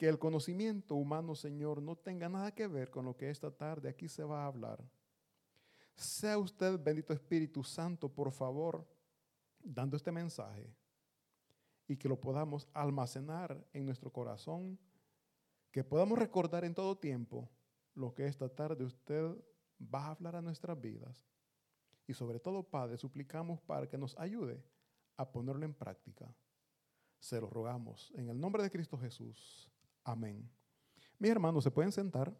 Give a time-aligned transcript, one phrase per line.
[0.00, 3.86] que el conocimiento humano, Señor, no tenga nada que ver con lo que esta tarde
[3.86, 4.82] aquí se va a hablar.
[5.94, 8.88] Sea usted, bendito Espíritu Santo, por favor,
[9.62, 10.74] dando este mensaje
[11.86, 14.78] y que lo podamos almacenar en nuestro corazón,
[15.70, 17.50] que podamos recordar en todo tiempo
[17.94, 19.36] lo que esta tarde usted
[19.82, 21.28] va a hablar a nuestras vidas.
[22.06, 24.64] Y sobre todo, Padre, suplicamos para que nos ayude
[25.18, 26.34] a ponerlo en práctica.
[27.18, 29.70] Se lo rogamos en el nombre de Cristo Jesús.
[30.04, 30.48] Amén.
[31.18, 32.34] Mis hermanos, ¿se pueden sentar?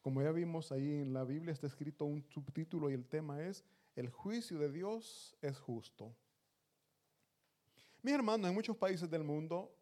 [0.00, 3.64] Como ya vimos ahí en la Biblia está escrito un subtítulo y el tema es
[3.96, 6.14] El juicio de Dios es justo.
[8.02, 9.74] Mis hermanos, en muchos países del mundo,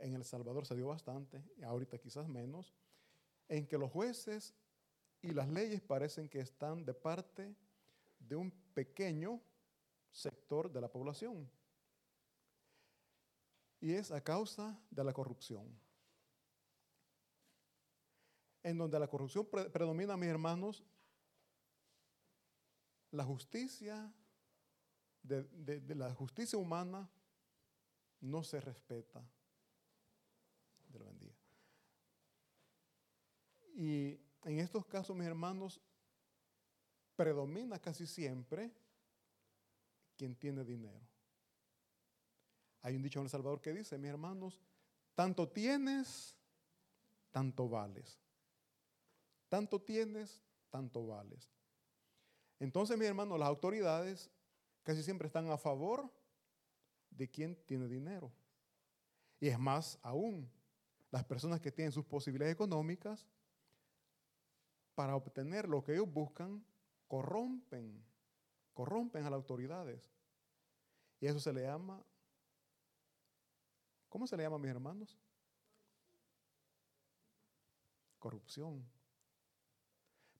[0.00, 2.74] en El Salvador se dio bastante, ahorita quizás menos,
[3.48, 4.52] en que los jueces
[5.22, 7.54] y las leyes parecen que están de parte
[8.18, 9.40] de un pequeño
[10.10, 11.48] sector de la población.
[13.80, 15.66] Y es a causa de la corrupción.
[18.62, 20.84] En donde la corrupción predomina, mis hermanos,
[23.12, 24.12] la justicia,
[25.22, 27.08] de, la justicia humana
[28.20, 29.22] no se respeta.
[30.88, 31.36] Bendiga.
[33.74, 35.80] Y en estos casos, mis hermanos,
[37.14, 38.72] predomina casi siempre
[40.16, 41.00] quien tiene dinero.
[42.86, 44.62] Hay un dicho en El Salvador que dice, mis hermanos,
[45.16, 46.38] tanto tienes,
[47.32, 48.20] tanto vales.
[49.48, 51.50] Tanto tienes, tanto vales.
[52.60, 54.30] Entonces, mis hermanos, las autoridades
[54.84, 56.08] casi siempre están a favor
[57.10, 58.30] de quien tiene dinero.
[59.40, 60.48] Y es más aún,
[61.10, 63.26] las personas que tienen sus posibilidades económicas,
[64.94, 66.64] para obtener lo que ellos buscan,
[67.08, 68.00] corrompen,
[68.74, 70.08] corrompen a las autoridades.
[71.18, 72.00] Y eso se le llama
[74.16, 75.14] ¿Cómo se le llama, mis hermanos?
[78.18, 78.82] Corrupción.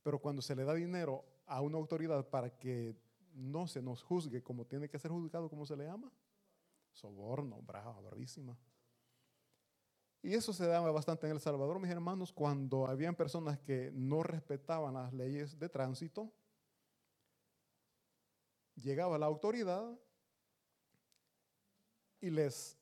[0.02, 2.96] Pero cuando se le da dinero a una autoridad para que
[3.34, 6.10] no se nos juzgue como tiene que ser juzgado, ¿cómo se le llama?
[6.90, 8.56] Soborno, brava, bravísima.
[10.22, 14.22] Y eso se daba bastante en El Salvador, mis hermanos, cuando habían personas que no
[14.22, 16.32] respetaban las leyes de tránsito.
[18.76, 20.00] Llegaba la autoridad
[22.22, 22.75] y les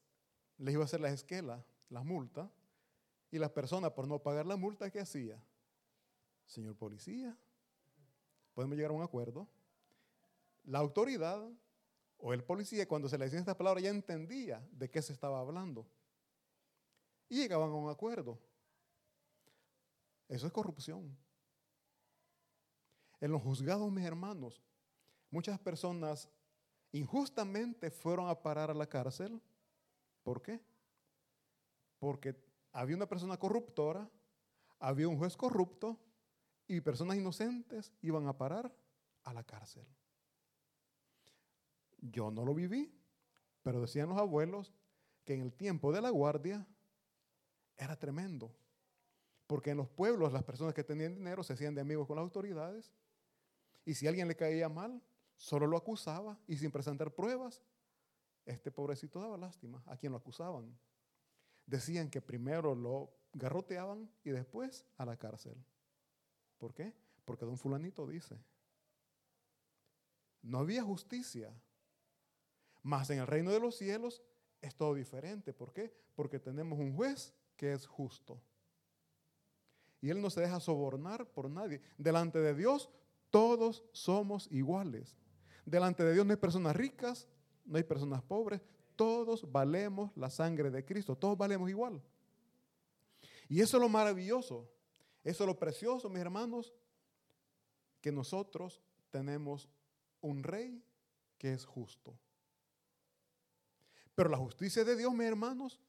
[0.65, 2.49] les iba a hacer la esquela, las multas,
[3.31, 5.39] y la persona por no pagar la multa, ¿qué hacía?
[6.47, 7.37] Señor policía,
[8.55, 9.47] podemos llegar a un acuerdo.
[10.65, 11.47] La autoridad
[12.17, 15.39] o el policía, cuando se le decían estas palabras, ya entendía de qué se estaba
[15.39, 15.87] hablando.
[17.29, 18.39] Y llegaban a un acuerdo.
[20.29, 21.15] Eso es corrupción.
[23.21, 24.63] En los juzgados, mis hermanos,
[25.31, 26.31] muchas personas
[26.91, 29.43] injustamente fueron a parar a la cárcel
[30.25, 30.61] ¿Por qué?
[32.01, 32.35] Porque
[32.73, 34.11] había una persona corruptora,
[34.81, 36.01] había un juez corrupto
[36.67, 38.75] y personas inocentes iban a parar
[39.23, 39.87] a la cárcel.
[41.99, 42.93] Yo no lo viví,
[43.63, 44.75] pero decían los abuelos
[45.25, 46.67] que en el tiempo de la guardia
[47.77, 48.55] era tremendo.
[49.47, 52.23] Porque en los pueblos las personas que tenían dinero se hacían de amigos con las
[52.23, 52.93] autoridades.
[53.85, 55.03] Y si alguien le caía mal,
[55.37, 57.63] solo lo acusaba y sin presentar pruebas
[58.45, 60.77] este pobrecito daba lástima a quien lo acusaban.
[61.67, 65.57] Decían que primero lo garroteaban y después a la cárcel.
[66.59, 66.95] ¿Por qué?
[67.25, 68.39] Porque don fulanito dice,
[70.43, 71.53] no había justicia,
[72.83, 74.23] mas en el reino de los cielos
[74.61, 75.53] es todo diferente.
[75.53, 75.95] ¿Por qué?
[76.15, 78.41] Porque tenemos un juez que es justo.
[80.03, 81.81] Y él no se deja sobornar por nadie.
[81.97, 82.91] Delante de Dios
[83.31, 85.17] todos somos iguales.
[85.65, 87.27] Delante de Dios no hay personas ricas
[87.65, 88.61] no hay personas pobres,
[88.97, 92.03] todos valemos la sangre de Cristo, todos valemos igual.
[93.49, 94.69] Y eso es lo maravilloso,
[95.23, 96.73] eso es lo precioso, mis hermanos,
[98.01, 98.81] que nosotros
[99.11, 99.69] tenemos
[100.21, 100.83] un rey
[101.39, 102.19] que es justo.
[104.15, 105.81] Pero la justicia de Dios, mis hermanos,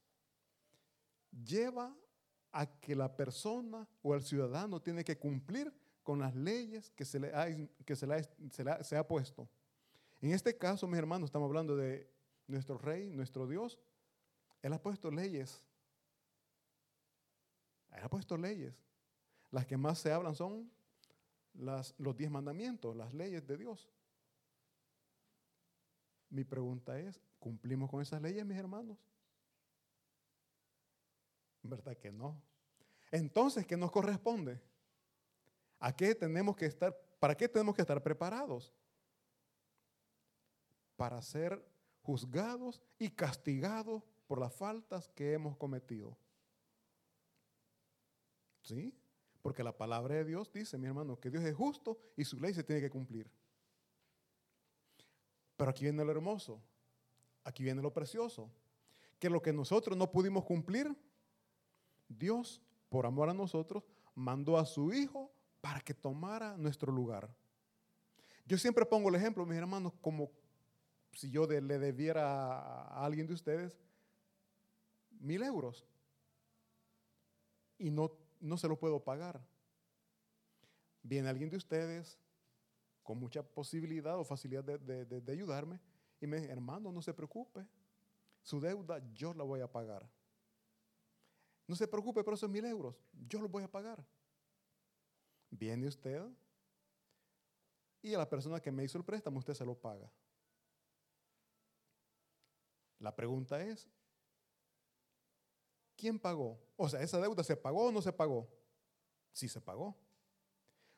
[1.44, 1.95] lleva
[2.51, 5.74] a que la persona o el ciudadano tiene que cumplir
[6.04, 7.48] con las leyes que se le ha,
[7.86, 8.07] que se
[8.83, 9.50] se ha puesto.
[10.21, 12.09] En este caso, mis hermanos, estamos hablando de
[12.47, 13.79] nuestro rey, nuestro Dios.
[14.62, 15.62] Él ha puesto leyes.
[17.91, 18.73] Él ha puesto leyes.
[19.51, 20.71] Las que más se hablan son
[21.53, 23.89] los diez mandamientos, las leyes de Dios.
[26.29, 28.97] Mi pregunta es, ¿cumplimos con esas leyes, mis hermanos?
[31.61, 32.41] ¿Verdad que no?
[33.11, 34.59] Entonces, ¿qué nos corresponde?
[35.79, 38.73] ¿A qué tenemos que estar, para qué tenemos que estar preparados?
[40.95, 41.63] Para ser
[42.01, 46.18] juzgados y castigados por las faltas que hemos cometido.
[48.62, 48.94] ¿Sí?
[49.42, 52.53] Porque la palabra de Dios dice, mi hermano, que Dios es justo y su ley
[52.53, 53.30] se tiene que cumplir.
[55.56, 56.62] Pero aquí viene lo hermoso,
[57.44, 58.50] aquí viene lo precioso,
[59.19, 60.95] que lo que nosotros no pudimos cumplir,
[62.07, 63.83] Dios, por amor a nosotros,
[64.15, 65.31] mandó a su Hijo
[65.62, 67.33] para que tomara nuestro lugar.
[68.45, 70.31] Yo siempre pongo el ejemplo, mis hermanos, como
[71.15, 73.79] si yo le debiera a alguien de ustedes
[75.19, 75.88] mil euros
[77.77, 79.41] y no, no se lo puedo pagar.
[81.01, 82.19] Viene alguien de ustedes
[83.01, 85.79] con mucha posibilidad o facilidad de, de ayudarme
[86.19, 87.65] y me dice, hermano, no se preocupe,
[88.41, 90.09] su deuda yo la voy a pagar.
[91.68, 92.95] No se preocupe por esos mil euros,
[93.27, 94.06] yo los voy a pagar.
[95.50, 96.23] Viene usted
[98.01, 100.11] y a la persona que me hizo el préstamo usted se lo paga.
[103.00, 103.89] La pregunta es,
[105.95, 106.59] ¿quién pagó?
[106.77, 108.47] O sea, ¿esa deuda se pagó o no se pagó?
[109.33, 109.95] Sí se pagó.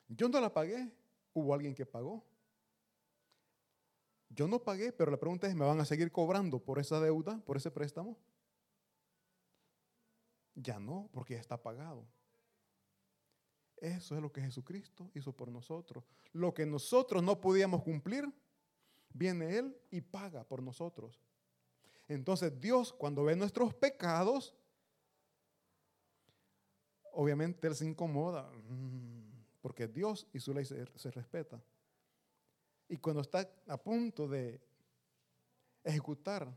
[0.08, 0.92] Yo no la pagué,
[1.34, 2.24] hubo alguien que pagó.
[4.30, 7.38] Yo no pagué, pero la pregunta es, ¿me van a seguir cobrando por esa deuda,
[7.44, 8.18] por ese préstamo?
[10.54, 12.06] Ya no, porque ya está pagado.
[13.76, 16.04] Eso es lo que Jesucristo hizo por nosotros.
[16.32, 18.30] Lo que nosotros no podíamos cumplir,
[19.10, 21.20] viene Él y paga por nosotros.
[22.08, 24.54] Entonces Dios cuando ve nuestros pecados,
[27.12, 31.62] obviamente Él se incomoda, mm, porque Dios y su ley se, se respeta.
[32.88, 34.60] Y cuando está a punto de
[35.84, 36.56] ejecutar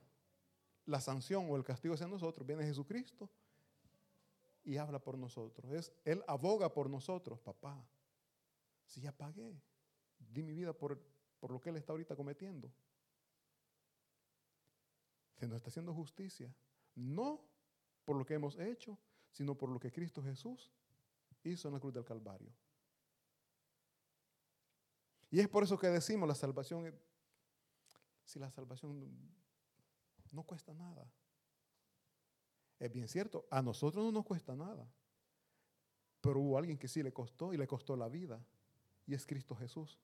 [0.86, 3.30] la sanción o el castigo hacia nosotros, viene Jesucristo
[4.64, 5.72] y habla por nosotros.
[5.72, 7.86] Es, él aboga por nosotros, papá.
[8.86, 9.62] Si ya pagué,
[10.18, 11.02] di mi vida por,
[11.40, 12.72] por lo que Él está ahorita cometiendo.
[15.42, 16.54] Se nos está haciendo justicia.
[16.94, 17.42] No
[18.06, 18.96] por lo que hemos hecho,
[19.32, 20.72] sino por lo que Cristo Jesús
[21.44, 22.54] hizo en la cruz del Calvario.
[25.32, 26.94] Y es por eso que decimos la salvación,
[28.24, 29.10] si la salvación
[30.32, 31.12] no cuesta nada.
[32.78, 34.88] Es bien cierto, a nosotros no nos cuesta nada.
[36.22, 38.46] Pero hubo alguien que sí le costó y le costó la vida.
[39.08, 39.98] Y es Cristo Jesús.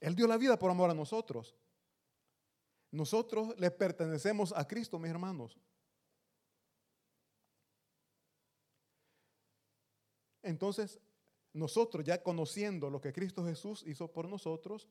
[0.00, 1.54] Él dio la vida por amor a nosotros.
[2.90, 5.58] Nosotros le pertenecemos a Cristo, mis hermanos.
[10.42, 10.98] Entonces,
[11.52, 14.88] nosotros ya conociendo lo que Cristo Jesús hizo por nosotros,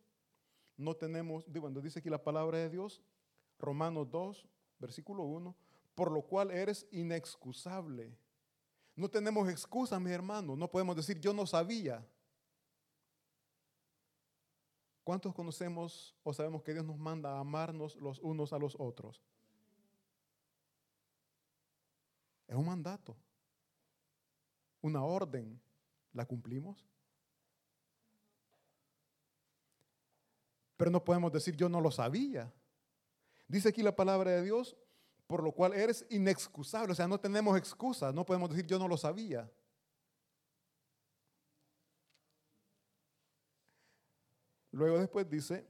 [0.75, 3.01] no tenemos, cuando dice aquí la palabra de Dios,
[3.57, 4.47] Romanos 2,
[4.77, 5.55] versículo 1,
[5.95, 8.15] por lo cual eres inexcusable.
[8.95, 10.57] No tenemos excusa, mis hermanos.
[10.57, 12.07] No podemos decir, yo no sabía.
[15.07, 19.23] ¿Cuántos conocemos o sabemos que Dios nos manda a amarnos los unos a los otros?
[22.45, 23.15] Es un mandato,
[24.81, 25.61] una orden.
[26.11, 26.85] ¿La cumplimos?
[30.75, 32.53] Pero no podemos decir yo no lo sabía.
[33.47, 34.75] Dice aquí la palabra de Dios,
[35.25, 36.91] por lo cual eres inexcusable.
[36.91, 39.49] O sea, no tenemos excusas, no podemos decir yo no lo sabía.
[44.77, 45.67] Luego después dice,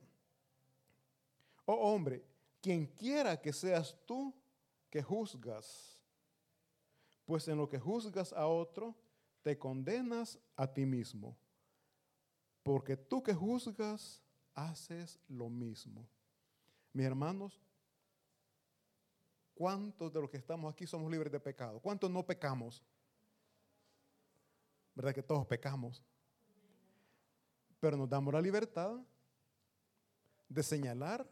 [1.66, 2.26] oh hombre,
[2.62, 4.34] quien quiera que seas tú
[4.90, 5.98] que juzgas,
[7.26, 8.94] pues en lo que juzgas a otro,
[9.42, 11.38] te condenas a ti mismo,
[12.64, 14.22] porque tú que juzgas,
[14.54, 16.06] haces lo mismo.
[16.92, 17.62] Mis hermanos,
[19.58, 21.80] ¿Cuántos de los que estamos aquí somos libres de pecado?
[21.80, 22.84] ¿Cuántos no pecamos?
[24.94, 26.04] ¿Verdad que todos pecamos?
[27.80, 28.98] Pero nos damos la libertad
[30.50, 31.28] de señalar,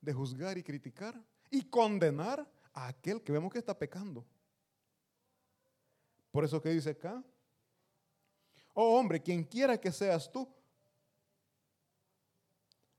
[0.00, 1.20] de juzgar y criticar
[1.50, 4.24] y condenar a aquel que vemos que está pecando.
[6.30, 7.22] Por eso que dice acá,
[8.74, 10.48] oh hombre, quien quiera que seas tú,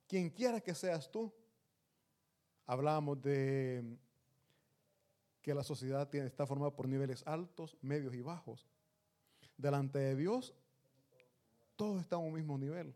[0.08, 1.34] quien quiera que seas tú,
[2.66, 3.98] hablábamos de
[5.42, 8.68] que la sociedad está formada por niveles altos, medios y bajos.
[9.58, 10.54] Delante de Dios,
[11.82, 12.94] todos están a un mismo nivel.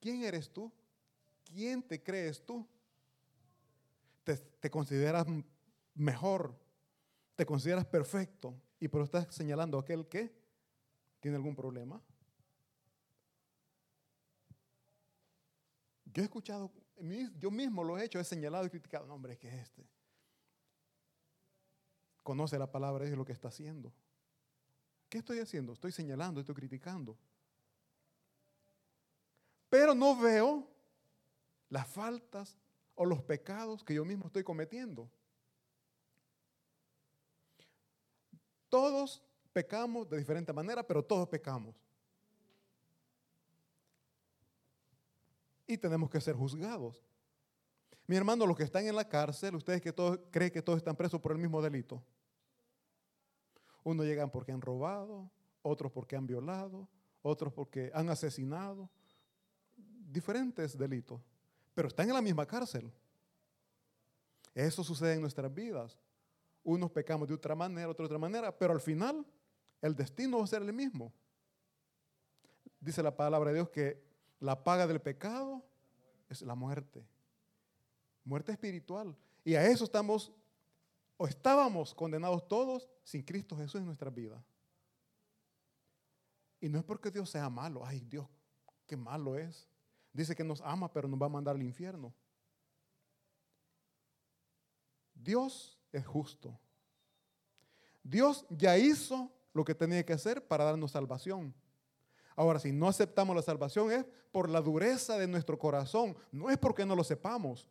[0.00, 0.72] ¿Quién eres tú?
[1.44, 2.66] ¿Quién te crees tú?
[4.24, 5.24] ¿Te, consideras
[5.94, 6.58] mejor?
[7.36, 8.60] ¿Te consideras perfecto?
[8.80, 10.34] Y pero estás señalando a aquel que
[11.20, 12.02] tiene algún problema.
[16.06, 16.72] Yo he escuchado,
[17.38, 19.86] yo mismo lo he hecho, he señalado y criticado, no hombre, ¿qué es este?
[22.24, 23.94] conoce la palabra y lo que está haciendo.
[25.08, 25.74] ¿Qué estoy haciendo?
[25.74, 27.16] Estoy señalando, estoy criticando
[29.74, 30.68] pero no veo
[31.68, 32.56] las faltas
[32.94, 35.10] o los pecados que yo mismo estoy cometiendo.
[38.68, 39.20] Todos
[39.52, 41.74] pecamos de diferente manera, pero todos pecamos.
[45.66, 47.04] Y tenemos que ser juzgados.
[48.06, 50.94] Mi hermano, los que están en la cárcel, ustedes que todos creen que todos están
[50.94, 52.00] presos por el mismo delito.
[53.82, 55.28] Unos llegan porque han robado,
[55.62, 56.88] otros porque han violado,
[57.22, 58.88] otros porque han asesinado,
[60.14, 61.20] diferentes delitos,
[61.74, 62.90] pero están en la misma cárcel.
[64.54, 65.98] Eso sucede en nuestras vidas.
[66.62, 69.26] Unos pecamos de otra manera, otros de otra manera, pero al final
[69.82, 71.12] el destino va a ser el mismo.
[72.80, 74.02] Dice la palabra de Dios que
[74.40, 75.62] la paga del pecado
[76.28, 77.06] es la muerte.
[78.24, 79.14] Muerte espiritual.
[79.44, 80.32] Y a eso estamos,
[81.16, 84.42] o estábamos condenados todos sin Cristo Jesús en nuestra vida.
[86.60, 87.84] Y no es porque Dios sea malo.
[87.84, 88.26] Ay, Dios,
[88.86, 89.68] qué malo es.
[90.14, 92.14] Dice que nos ama, pero nos va a mandar al infierno.
[95.12, 96.56] Dios es justo.
[98.02, 101.52] Dios ya hizo lo que tenía que hacer para darnos salvación.
[102.36, 106.58] Ahora, si no aceptamos la salvación es por la dureza de nuestro corazón, no es
[106.58, 107.68] porque no lo sepamos,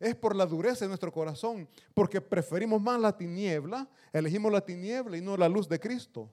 [0.00, 5.16] es por la dureza de nuestro corazón, porque preferimos más la tiniebla, elegimos la tiniebla
[5.16, 6.30] y no la luz de Cristo.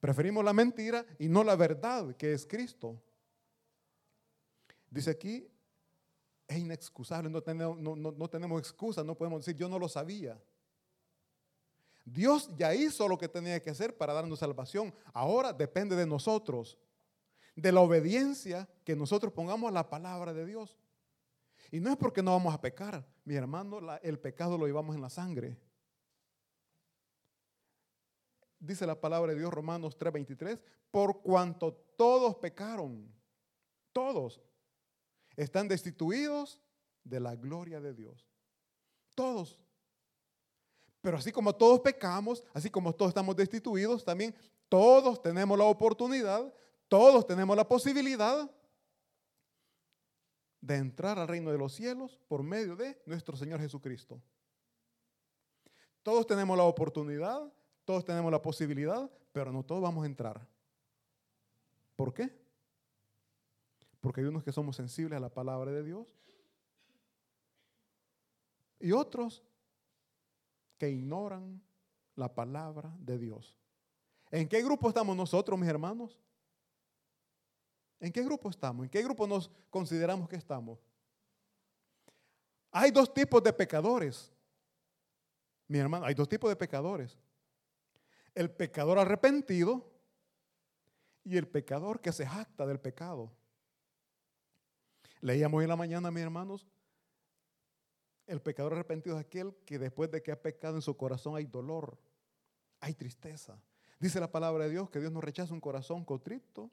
[0.00, 3.00] Preferimos la mentira y no la verdad que es Cristo.
[4.94, 5.44] Dice aquí,
[6.46, 10.40] es inexcusable, no tenemos, no, tenemos excusa, no podemos decir yo no lo sabía.
[12.04, 14.94] Dios ya hizo lo que tenía que hacer para darnos salvación.
[15.12, 16.78] Ahora depende de nosotros,
[17.56, 20.78] de la obediencia que nosotros pongamos a la palabra de Dios.
[21.72, 25.02] Y no es porque no vamos a pecar, mi hermano, el pecado lo llevamos en
[25.02, 25.58] la sangre.
[28.60, 30.60] Dice la palabra de Dios, Romanos 3:23,
[30.92, 33.12] por cuanto todos pecaron,
[33.92, 34.40] todos
[35.36, 36.60] están destituidos
[37.02, 38.26] de la gloria de Dios.
[39.14, 39.58] Todos.
[41.00, 44.34] Pero así como todos pecamos, así como todos estamos destituidos, también
[44.68, 46.52] todos tenemos la oportunidad,
[46.88, 48.50] todos tenemos la posibilidad
[50.60, 54.20] de entrar al reino de los cielos por medio de nuestro Señor Jesucristo.
[56.02, 57.52] Todos tenemos la oportunidad,
[57.84, 60.46] todos tenemos la posibilidad, pero no todos vamos a entrar.
[61.96, 62.43] ¿Por qué?
[64.04, 66.06] Porque hay unos que somos sensibles a la palabra de Dios
[68.78, 69.42] y otros
[70.76, 71.62] que ignoran
[72.14, 73.58] la palabra de Dios.
[74.30, 76.20] ¿En qué grupo estamos nosotros, mis hermanos?
[77.98, 78.84] ¿En qué grupo estamos?
[78.84, 80.86] ¿En qué grupo nos consideramos que estamos?
[82.72, 84.30] Hay dos tipos de pecadores.
[85.66, 87.18] Mi hermano, hay dos tipos de pecadores.
[88.34, 89.90] El pecador arrepentido
[91.24, 93.32] y el pecador que se jacta del pecado.
[95.24, 96.66] Leíamos hoy en la mañana, mis hermanos,
[98.26, 101.46] el pecador arrepentido es aquel que después de que ha pecado en su corazón hay
[101.46, 101.96] dolor,
[102.78, 103.58] hay tristeza.
[103.98, 106.70] Dice la palabra de Dios que Dios no rechaza un corazón contrito.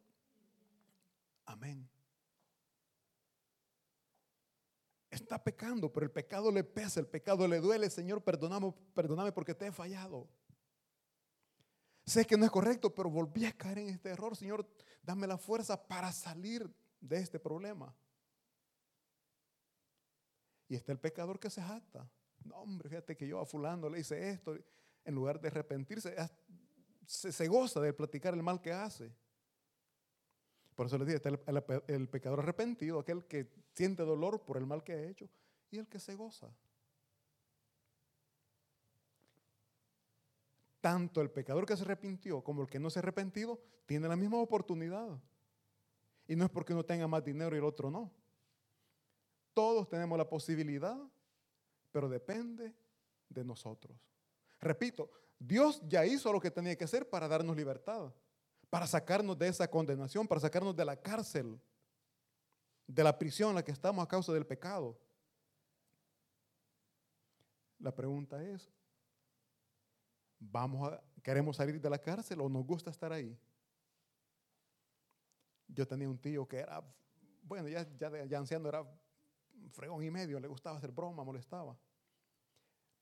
[1.45, 1.89] Amén.
[5.09, 7.89] Está pecando, pero el pecado le pesa, el pecado le duele.
[7.89, 10.27] Señor, perdóname, perdóname porque te he fallado.
[12.05, 14.35] Sé que no es correcto, pero volví a caer en este error.
[14.35, 14.67] Señor,
[15.01, 17.95] dame la fuerza para salir de este problema.
[20.71, 22.09] Y está el pecador que se jacta.
[22.45, 24.57] No, hombre, fíjate que yo a fulano le hice esto.
[25.03, 26.15] En lugar de arrepentirse,
[27.05, 29.11] se, goza de platicar el mal que hace.
[30.73, 34.65] Por eso les digo, está el, el, pecador arrepentido, aquel que siente dolor por el
[34.65, 35.27] mal que ha hecho,
[35.71, 36.47] y el que se goza.
[40.79, 44.15] Tanto el pecador que se arrepintió como el que no se ha arrepentido tiene la
[44.15, 45.21] misma oportunidad.
[46.29, 48.20] Y no es porque uno tenga más dinero y el otro no.
[49.53, 50.97] Todos tenemos la posibilidad,
[51.91, 52.73] pero depende
[53.29, 53.97] de nosotros.
[54.59, 58.13] Repito, Dios ya hizo lo que tenía que hacer para darnos libertad,
[58.69, 61.59] para sacarnos de esa condenación, para sacarnos de la cárcel,
[62.87, 64.97] de la prisión en la que estamos a causa del pecado.
[67.79, 68.71] La pregunta es,
[70.39, 73.37] ¿vamos a, ¿queremos salir de la cárcel o nos gusta estar ahí?
[75.67, 76.83] Yo tenía un tío que era,
[77.41, 78.85] bueno, ya, ya, ya anciano era
[79.69, 81.77] fregón y medio, le gustaba hacer broma, molestaba.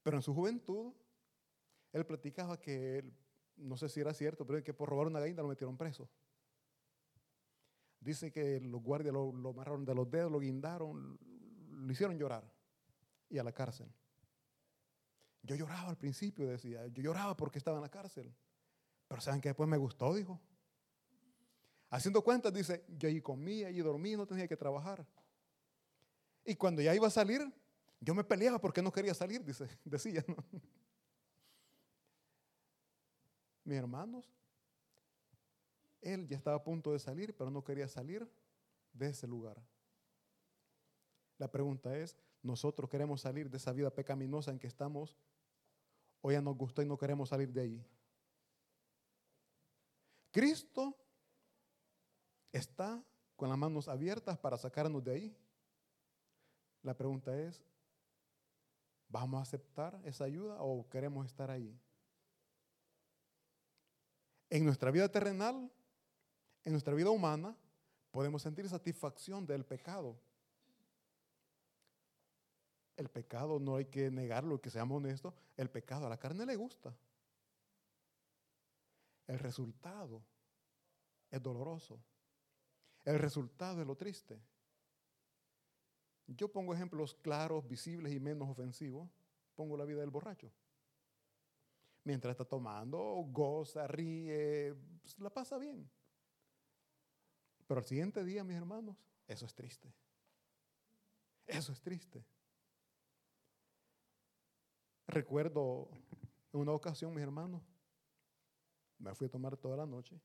[0.04, 0.94] Pero en su juventud,
[1.92, 3.04] él platicaba que,
[3.58, 6.10] no sé si era cierto, pero que por robar una gallina lo metieron preso.
[8.00, 11.20] Dice que los guardias lo, lo amarraron de los dedos, lo guindaron,
[11.70, 12.50] lo hicieron llorar
[13.30, 13.92] y a la cárcel.
[15.44, 18.34] Yo lloraba al principio, decía, yo lloraba porque estaba en la cárcel.
[19.08, 20.40] Pero saben que después me gustó, dijo.
[21.90, 25.06] Haciendo cuentas, dice, yo allí comía, y dormía, no tenía que trabajar.
[26.50, 27.48] Y cuando ya iba a salir,
[28.02, 30.26] yo me peleaba porque no quería salir, dice, decía.
[33.64, 34.28] mis hermanos,
[36.02, 38.28] él ya estaba a punto de salir, pero no quería salir
[38.94, 39.62] de ese lugar.
[41.38, 45.16] La pregunta es, ¿nosotros queremos salir de esa vida pecaminosa en que estamos
[46.22, 47.86] o ya nos gustó y no queremos salir de ahí?
[50.32, 50.98] Cristo
[52.52, 53.04] está
[53.36, 55.38] con las manos abiertas para sacarnos de ahí.
[56.84, 57.64] La pregunta es,
[59.10, 61.78] ¿vamos a aceptar esa ayuda o queremos estar ahí?
[64.50, 65.72] En nuestra vida terrenal,
[66.64, 67.56] en nuestra vida humana,
[68.12, 70.20] podemos sentir satisfacción del pecado.
[72.98, 76.56] El pecado no hay que negarlo, que seamos honestos, el pecado a la carne le
[76.56, 76.94] gusta.
[79.28, 80.24] El resultado
[81.30, 82.00] es doloroso.
[83.06, 84.42] El resultado es lo triste.
[86.36, 89.10] Yo pongo ejemplos claros, visibles y menos ofensivos.
[89.56, 90.52] Pongo la vida del borracho.
[92.04, 93.00] Mientras está tomando,
[93.32, 95.90] goza, ríe, pues, la pasa bien.
[97.68, 98.96] Pero al siguiente día, mis hermanos,
[99.28, 99.92] eso es triste.
[101.46, 102.24] Eso es triste.
[105.08, 105.90] Recuerdo
[106.54, 107.62] en una ocasión, mis hermanos,
[109.00, 110.20] me fui a tomar toda la noche.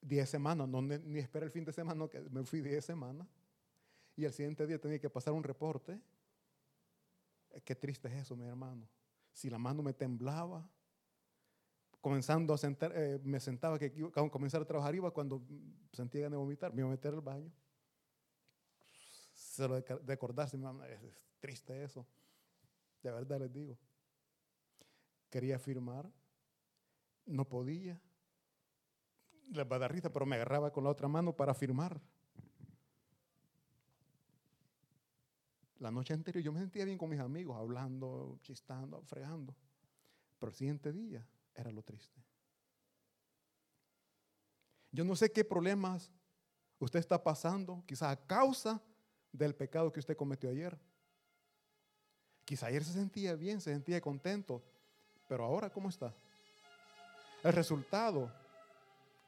[0.00, 3.28] Diez semanas, no ni espera el fin de semana, que me fui diez semanas.
[4.20, 5.98] Y el siguiente día tenía que pasar un reporte.
[7.52, 8.86] Eh, qué triste es eso, mi hermano.
[9.32, 10.68] Si la mano me temblaba,
[12.02, 15.42] comenzando a sentar, eh, me sentaba que iba a comenzar a trabajar, iba cuando
[15.94, 17.50] sentía ganas de vomitar, me iba a meter al baño.
[19.32, 20.18] Se lo de
[20.52, 21.00] mi mamá, es
[21.38, 22.06] triste eso.
[23.02, 23.78] De verdad les digo.
[25.30, 26.12] Quería firmar
[27.24, 27.98] no podía.
[29.52, 32.02] La badarrita, pero me agarraba con la otra mano para firmar.
[35.80, 39.56] La noche anterior yo me sentía bien con mis amigos, hablando, chistando, fregando.
[40.38, 42.22] Pero el siguiente día era lo triste.
[44.92, 46.10] Yo no sé qué problemas
[46.78, 48.82] usted está pasando, quizás a causa
[49.32, 50.78] del pecado que usted cometió ayer.
[52.44, 54.62] Quizá ayer se sentía bien, se sentía contento,
[55.28, 56.12] pero ahora ¿cómo está?
[57.42, 58.30] El resultado,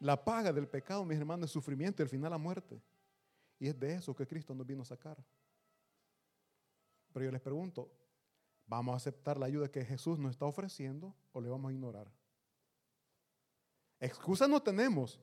[0.01, 2.79] la paga del pecado, mis hermanos, es sufrimiento y al final la muerte.
[3.59, 5.17] Y es de eso que Cristo nos vino a sacar.
[7.13, 7.91] Pero yo les pregunto,
[8.67, 12.11] ¿vamos a aceptar la ayuda que Jesús nos está ofreciendo o le vamos a ignorar?
[14.01, 15.21] Excusa no tenemos.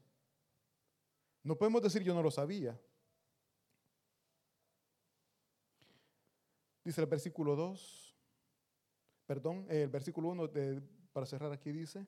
[1.44, 2.80] No podemos decir yo no lo sabía.
[6.84, 8.16] Dice el versículo 2,
[9.26, 10.50] perdón, el versículo 1
[11.12, 12.08] para cerrar aquí dice,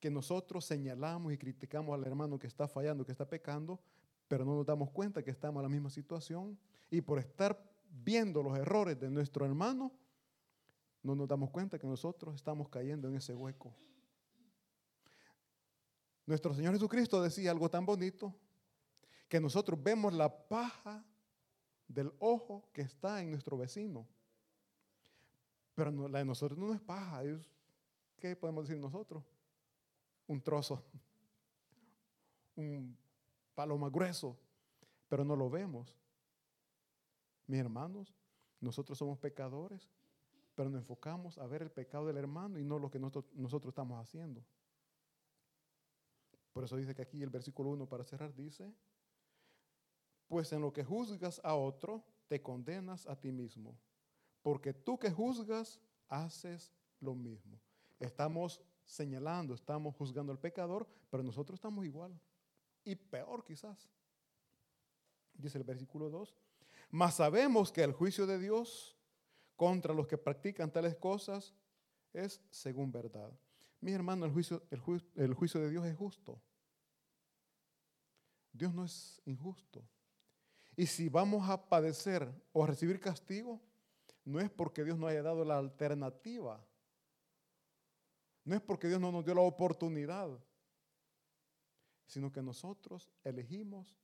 [0.00, 3.80] que nosotros señalamos y criticamos al hermano que está fallando, que está pecando,
[4.26, 6.58] pero no nos damos cuenta que estamos en la misma situación
[6.90, 9.92] y por estar viendo los errores de nuestro hermano,
[11.02, 13.74] no nos damos cuenta que nosotros estamos cayendo en ese hueco.
[16.26, 18.34] Nuestro Señor Jesucristo decía algo tan bonito,
[19.28, 21.04] que nosotros vemos la paja
[21.86, 24.06] del ojo que está en nuestro vecino.
[25.74, 27.22] Pero la de nosotros no es paja,
[28.18, 29.24] ¿qué podemos decir nosotros?
[30.30, 30.84] un trozo,
[32.56, 32.96] un
[33.52, 34.38] palo grueso,
[35.08, 35.96] pero no lo vemos.
[37.50, 38.14] Mis hermanos,
[38.60, 39.90] nosotros somos pecadores,
[40.54, 43.72] pero nos enfocamos a ver el pecado del hermano y no lo que nosotros, nosotros
[43.72, 44.44] estamos haciendo.
[46.52, 48.72] Por eso dice que aquí el versículo 1 para cerrar dice,
[50.28, 53.76] pues en lo que juzgas a otro, te condenas a ti mismo,
[54.42, 57.60] porque tú que juzgas, haces lo mismo.
[57.98, 62.16] Estamos señalando, estamos juzgando al pecador, pero nosotros estamos igual.
[62.84, 63.90] Y peor quizás.
[65.34, 66.36] Dice el versículo 2.
[66.90, 68.96] Mas sabemos que el juicio de Dios
[69.56, 71.54] contra los que practican tales cosas
[72.12, 73.32] es según verdad.
[73.80, 74.82] Mi hermano, el juicio, el,
[75.16, 76.40] el juicio de Dios es justo.
[78.52, 79.84] Dios no es injusto.
[80.76, 83.60] Y si vamos a padecer o a recibir castigo,
[84.24, 86.64] no es porque Dios no haya dado la alternativa
[88.44, 90.28] no es porque Dios no nos dio la oportunidad,
[92.06, 93.96] sino que nosotros elegimos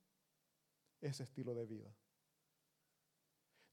[1.00, 1.92] ese estilo de vida.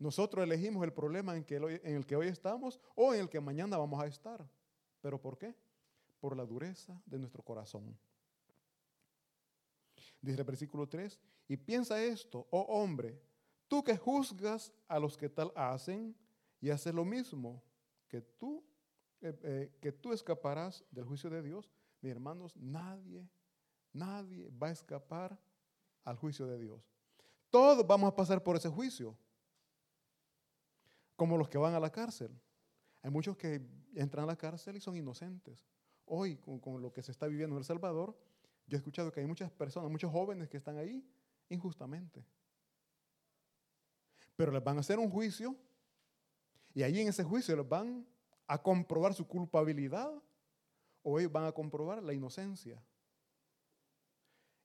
[0.04, 4.04] Nosotros elegimos el problema en, el que hoy estamos o en el que mañana vamos
[4.04, 4.46] a estar.
[5.00, 5.56] ¿Pero por qué?
[6.20, 7.98] Por la dureza de nuestro corazón.
[10.22, 13.18] Dice el versículo 3, y piensa esto, oh hombre,
[13.70, 16.14] tú que juzgas a los que tal hacen
[16.60, 17.64] y haces lo mismo
[18.10, 18.62] que tú
[19.22, 23.26] eh, eh, que tú escaparás del juicio de Dios, mis hermanos, nadie,
[23.94, 25.40] nadie va a escapar
[26.04, 26.92] al juicio de Dios.
[27.50, 29.18] Todos vamos a pasar por ese juicio,
[31.24, 32.38] como los que van a la cárcel.
[33.02, 35.58] Hay muchos que entran a la cárcel y son inocentes.
[36.04, 38.14] Hoy, con, lo que se está viviendo en El Salvador,
[38.68, 41.02] yo he escuchado que hay muchas personas, muchos jóvenes que están ahí
[41.48, 42.26] injustamente.
[44.36, 45.56] Pero les van a hacer un juicio
[46.74, 48.06] y ahí en ese juicio les van
[48.46, 50.12] a comprobar su culpabilidad
[51.04, 52.84] o ellos van a comprobar la inocencia.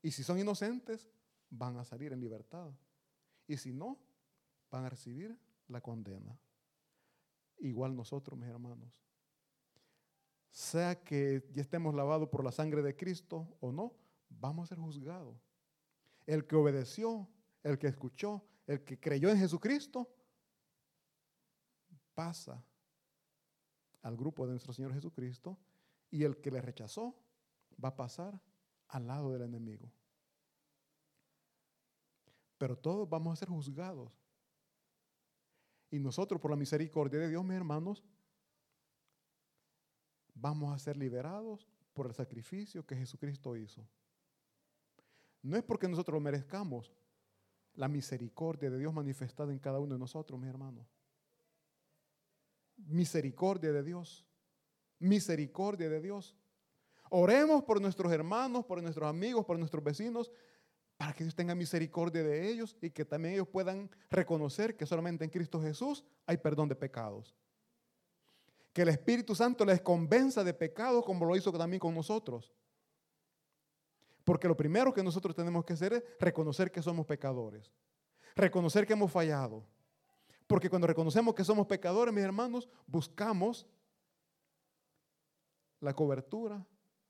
[0.02, 1.08] Y si son inocentes,
[1.50, 2.72] van a salir en libertad.
[3.46, 3.96] Y si no,
[4.72, 6.36] van a recibir la condena.
[7.60, 8.92] Igual nosotros, mis hermanos.
[10.50, 13.94] Sea que ya estemos lavados por la sangre de Cristo o no,
[14.28, 15.36] vamos a ser juzgados.
[16.26, 17.28] El que obedeció,
[17.62, 20.08] el que escuchó, el que creyó en Jesucristo,
[22.14, 22.64] pasa
[24.02, 25.58] al grupo de nuestro Señor Jesucristo
[26.10, 27.14] y el que le rechazó
[27.82, 28.40] va a pasar
[28.88, 29.92] al lado del enemigo.
[32.56, 34.10] Pero todos vamos a ser juzgados.
[35.90, 38.04] Y nosotros, por la misericordia de Dios, mis hermanos,
[40.34, 43.86] vamos a ser liberados por el sacrificio que Jesucristo hizo.
[45.42, 46.92] No es porque nosotros lo merezcamos,
[47.74, 50.86] la misericordia de Dios manifestada en cada uno de nosotros, mis hermanos.
[52.76, 54.26] Misericordia de Dios.
[54.98, 56.36] Misericordia de Dios.
[57.10, 60.30] Oremos por nuestros hermanos, por nuestros amigos, por nuestros vecinos,
[60.98, 65.24] para que Dios tenga misericordia de ellos y que también ellos puedan reconocer que solamente
[65.24, 67.36] en Cristo Jesús hay perdón de pecados.
[68.72, 72.52] Que el Espíritu Santo les convenza de pecados como lo hizo también con nosotros.
[74.24, 77.72] Porque lo primero que nosotros tenemos que hacer es reconocer que somos pecadores.
[78.34, 79.64] Reconocer que hemos fallado.
[80.48, 83.68] Porque cuando reconocemos que somos pecadores, mis hermanos, buscamos
[85.78, 86.66] la cobertura,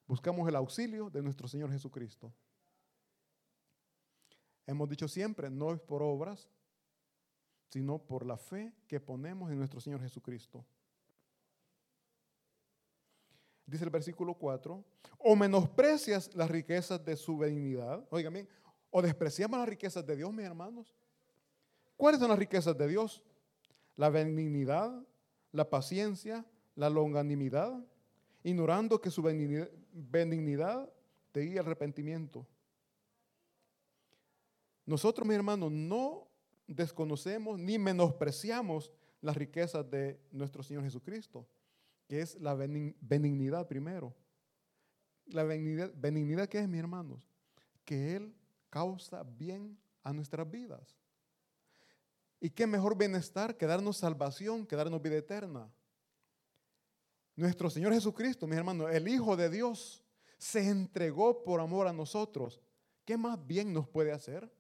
[0.07, 2.35] buscamos el auxilio de nuestro Señor Jesucristo.
[4.69, 6.47] Hemos dicho siempre, no es por obras,
[7.71, 10.63] sino por la fe que ponemos en nuestro Señor Jesucristo.
[13.65, 14.85] Dice el versículo 4,
[15.21, 18.49] o menosprecias las riquezas de su benignidad, oigan bien,
[18.91, 20.95] o despreciamos las riquezas de Dios, mis hermanos.
[21.97, 23.23] ¿Cuáles son las riquezas de Dios?
[23.97, 25.03] La benignidad,
[25.51, 27.83] la paciencia, la longanimidad,
[28.43, 30.93] ignorando que su benignidad
[31.33, 32.47] te guía al arrepentimiento.
[34.89, 36.27] Nosotros, mis hermanos, no
[36.67, 41.47] desconocemos ni menospreciamos las riquezas de nuestro Señor Jesucristo
[42.09, 44.17] que es la benignidad primero.
[45.27, 47.29] La benignidad, benignidad que es, mis hermanos,
[47.85, 48.35] que Él
[48.71, 50.97] causa bien a nuestras vidas.
[52.41, 55.71] ¿Y qué mejor bienestar que darnos salvación, que darnos vida eterna?
[57.37, 60.03] Nuestro Señor Jesucristo, mis hermanos, el Hijo de Dios,
[60.39, 62.59] se entregó por amor a nosotros.
[63.05, 64.51] ¿Qué más bien nos puede hacer?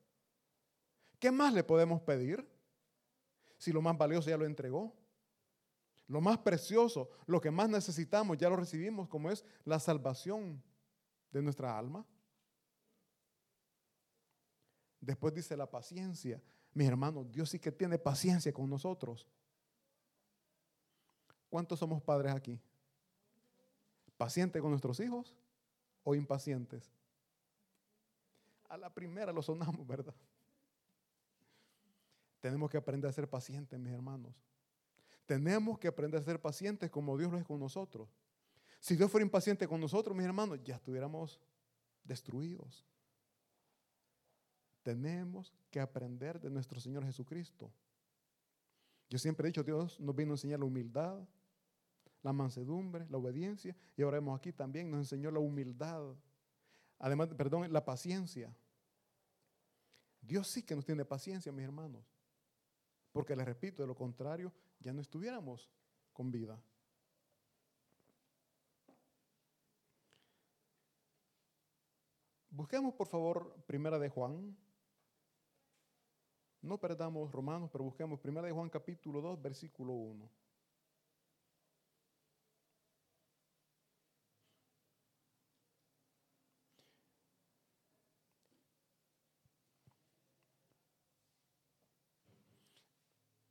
[1.19, 2.47] ¿Qué más le podemos pedir?
[3.57, 4.95] Si lo más valioso ya lo entregó.
[6.07, 10.63] Lo más precioso, lo que más necesitamos, ya lo recibimos, como es la salvación
[11.31, 12.07] de nuestra alma.
[15.01, 16.43] Después dice la paciencia.
[16.73, 19.29] Mis hermanos, Dios sí que tiene paciencia con nosotros.
[21.51, 22.61] ¿Cuántos somos padres aquí?
[24.17, 25.35] ¿Pacientes con nuestros hijos
[26.05, 26.91] o impacientes?
[28.69, 30.15] A la primera lo sonamos, ¿verdad?
[32.40, 34.35] Tenemos que aprender a ser pacientes, mis hermanos.
[35.27, 38.09] Tenemos que aprender a ser pacientes como Dios lo es con nosotros.
[38.81, 41.40] Si Dios fuera impaciente con nosotros, mis hermanos, ya estuviéramos
[42.05, 42.87] destruidos.
[44.83, 47.70] Tenemos que aprender de nuestro Señor Jesucristo.
[49.11, 51.18] Yo siempre he dicho, Dios nos vino a enseñar la humildad,
[52.22, 56.14] la mansedumbre, la obediencia, y ahora vemos aquí también nos enseñó la humildad,
[56.98, 58.55] además, perdón, la paciencia.
[60.20, 62.03] Dios sí que nos tiene paciencia, mis hermanos,
[63.19, 65.69] porque les repito, de lo contrario, ya no estuviéramos
[66.13, 66.57] con vida.
[72.49, 74.57] Busquemos por favor Primera de Juan.
[76.63, 80.31] No perdamos Romanos, pero busquemos Primera de Juan capítulo 2, versículo 1.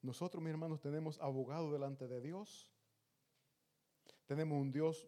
[0.08, 2.72] Nosotros, mis hermanos, tenemos abogado delante de Dios.
[4.26, 5.06] Tenemos un Dios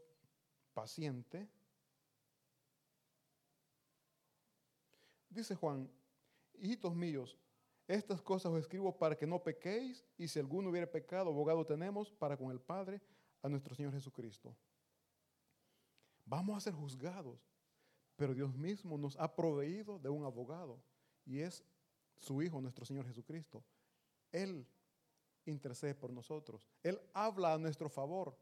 [0.73, 1.47] paciente.
[5.29, 5.89] Dice Juan,
[6.59, 7.39] hijitos míos,
[7.87, 12.11] estas cosas os escribo para que no pequéis y si alguno hubiera pecado, abogado tenemos
[12.11, 13.01] para con el Padre,
[13.41, 14.53] a nuestro Señor Jesucristo.
[16.25, 17.39] Vamos a ser juzgados,
[18.17, 20.83] pero Dios mismo nos ha proveído de un abogado
[21.25, 21.63] y es
[22.17, 23.63] su Hijo, nuestro Señor Jesucristo.
[24.33, 24.67] Él
[25.49, 26.67] intercede por nosotros.
[26.83, 28.37] Él habla a nuestro favor.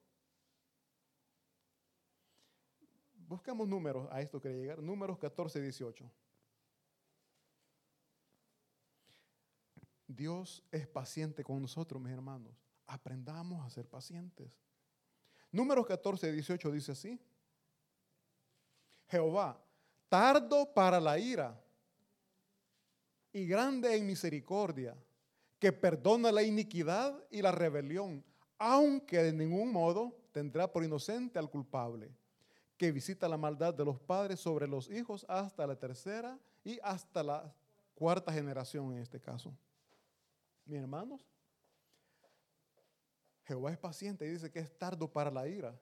[3.14, 6.12] Buscamos números, a esto quería llegar, números 14 y 18.
[10.08, 12.54] Dios es paciente con nosotros, mis hermanos.
[12.86, 14.58] Aprendamos a ser pacientes.
[15.52, 17.20] Números 14 y 18 dice así.
[19.10, 19.62] Jehová,
[20.10, 21.62] tardo para la ira
[23.32, 24.96] y grande en misericordia,
[25.60, 28.24] que perdona la iniquidad y la rebelión,
[28.58, 32.16] aunque de ningún modo tendrá por inocente al culpable,
[32.78, 37.24] que visita la maldad de los padres sobre los hijos hasta la tercera y hasta
[37.24, 37.56] la
[37.96, 39.58] cuarta generación en este caso.
[40.66, 41.26] Mis hermanos,
[43.46, 45.80] Jehová es paciente y dice que es tardo para la ira.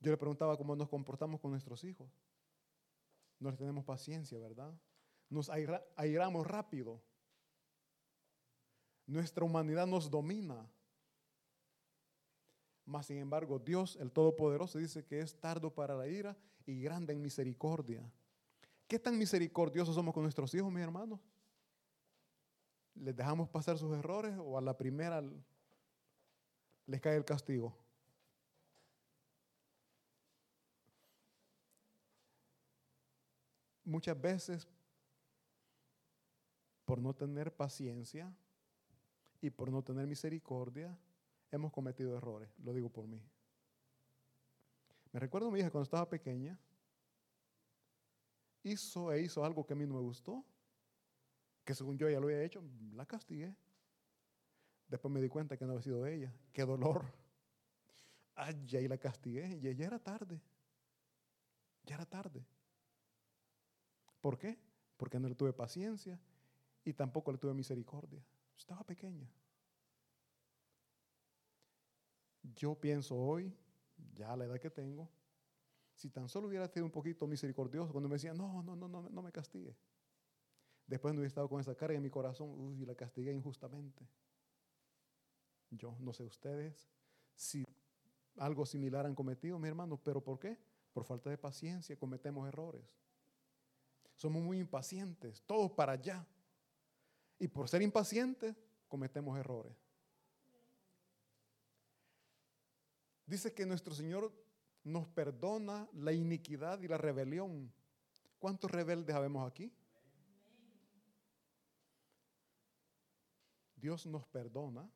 [0.00, 2.08] Yo le preguntaba cómo nos comportamos con nuestros hijos.
[3.38, 4.72] No les tenemos paciencia, ¿verdad?
[5.28, 7.02] Nos airamos rápido.
[9.06, 10.66] Nuestra humanidad nos domina.
[12.86, 16.36] Mas, sin embargo, Dios, el Todopoderoso, dice que es tardo para la ira
[16.66, 18.02] y grande en misericordia.
[18.86, 21.20] ¿Qué tan misericordiosos somos con nuestros hijos, mis hermanos?
[22.94, 25.22] ¿Les dejamos pasar sus errores o a la primera
[26.86, 27.74] les cae el castigo?
[33.84, 34.66] Muchas veces,
[36.84, 38.34] por no tener paciencia
[39.40, 40.96] y por no tener misericordia,
[41.50, 42.48] hemos cometido errores.
[42.62, 43.22] Lo digo por mí.
[45.12, 46.58] Me recuerdo a mi hija cuando estaba pequeña,
[48.62, 50.44] hizo e hizo algo que a mí no me gustó
[51.64, 52.62] que según yo ya lo había hecho,
[52.94, 53.56] la castigué.
[54.86, 56.32] Después me di cuenta que no había sido ella.
[56.52, 57.04] Qué dolor.
[58.34, 59.58] Ay, ahí la castigué.
[59.62, 60.40] Y ya era tarde.
[61.84, 62.44] Ya era tarde.
[64.20, 64.58] ¿Por qué?
[64.96, 66.20] Porque no le tuve paciencia
[66.84, 68.22] y tampoco le tuve misericordia.
[68.56, 69.30] Estaba pequeña.
[72.42, 73.52] Yo pienso hoy,
[74.14, 75.10] ya la edad que tengo,
[75.94, 79.22] si tan solo hubiera sido un poquito misericordioso cuando me decía, no, no, no, no,
[79.22, 79.76] me castigue.
[80.86, 84.06] Después no hubiera estado con esa carga en mi corazón, uy, la castigué injustamente.
[85.70, 86.88] Yo, no sé ustedes
[87.34, 87.64] si
[88.36, 90.58] algo similar han cometido, mi hermano, pero ¿por qué?
[90.92, 92.84] Por falta de paciencia cometemos errores.
[94.14, 96.26] Somos muy impacientes, todos para allá.
[97.38, 98.56] Y por ser impacientes,
[98.88, 99.76] cometemos errores.
[103.26, 104.32] Dice que nuestro Señor
[104.84, 107.72] nos perdona la iniquidad y la rebelión.
[108.38, 109.72] ¿Cuántos rebeldes habemos aquí?
[113.76, 114.88] Dios nos perdona,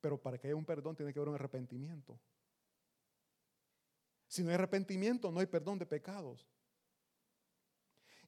[0.00, 2.18] pero para que haya un perdón tiene que haber un arrepentimiento.
[4.28, 6.46] Si no hay arrepentimiento, no hay perdón de pecados.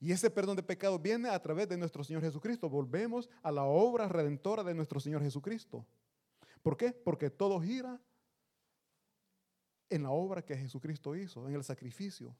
[0.00, 2.68] Y ese perdón de pecados viene a través de nuestro Señor Jesucristo.
[2.68, 5.84] Volvemos a la obra redentora de nuestro Señor Jesucristo.
[6.62, 6.92] ¿Por qué?
[6.92, 8.00] Porque todo gira
[9.90, 12.37] en la obra que Jesucristo hizo, en el sacrificio.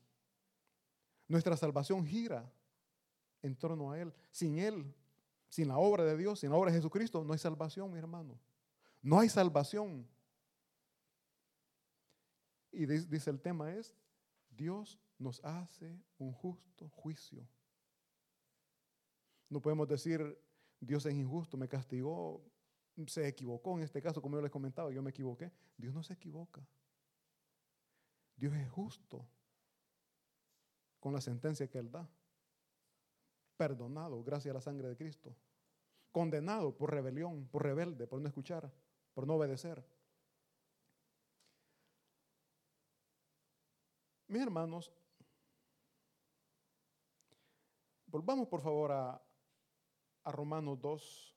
[1.27, 2.51] Nuestra salvación gira
[3.43, 4.13] en torno a Él.
[4.31, 4.95] Sin Él
[5.49, 8.39] sin la obra de Dios, sin la obra de Jesucristo, no hay salvación, mi hermano.
[9.03, 10.07] No hay salvación.
[12.71, 13.95] Y dice el tema es,
[14.51, 17.47] Dios nos hace un justo juicio.
[19.49, 20.39] No podemos decir,
[20.81, 22.45] Dios es injusto, me castigó,
[23.07, 25.53] se equivocó en este caso, como yo les comentaba, yo me equivoqué.
[25.77, 26.67] Dios no se equivoca.
[28.37, 29.27] Dios es justo
[31.01, 32.09] con la sentencia que Él da
[33.57, 35.37] perdonado gracias a la sangre de Cristo,
[36.13, 38.73] condenado por rebelión, por rebelde, por no escuchar,
[39.13, 39.85] por no obedecer.
[44.29, 44.93] Mis hermanos,
[48.09, 49.23] volvamos por favor a,
[50.25, 51.35] a Romanos 2.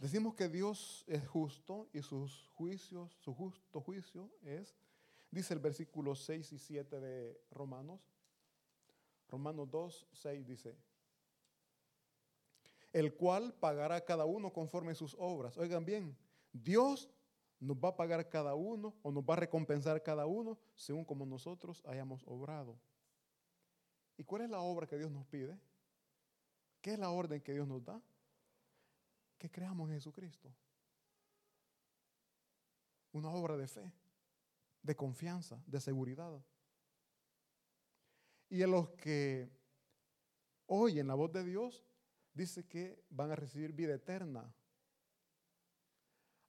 [0.00, 4.76] Decimos que Dios es justo y sus juicios, su justo juicio es,
[5.30, 8.00] dice el versículo 6 y 7 de Romanos,
[9.28, 10.76] Romanos 2, 6 dice,
[12.92, 15.56] el cual pagará cada uno conforme sus obras.
[15.56, 16.16] Oigan bien,
[16.52, 17.10] Dios
[17.58, 21.24] nos va a pagar cada uno o nos va a recompensar cada uno según como
[21.24, 22.78] nosotros hayamos obrado.
[24.16, 25.58] ¿Y cuál es la obra que Dios nos pide?
[26.80, 28.00] ¿Qué es la orden que Dios nos da?
[29.38, 30.52] Que creamos en Jesucristo.
[33.12, 33.92] Una obra de fe,
[34.82, 36.44] de confianza, de seguridad.
[38.48, 39.50] Y a los que
[40.66, 41.84] oyen la voz de Dios,
[42.32, 44.52] dice que van a recibir vida eterna.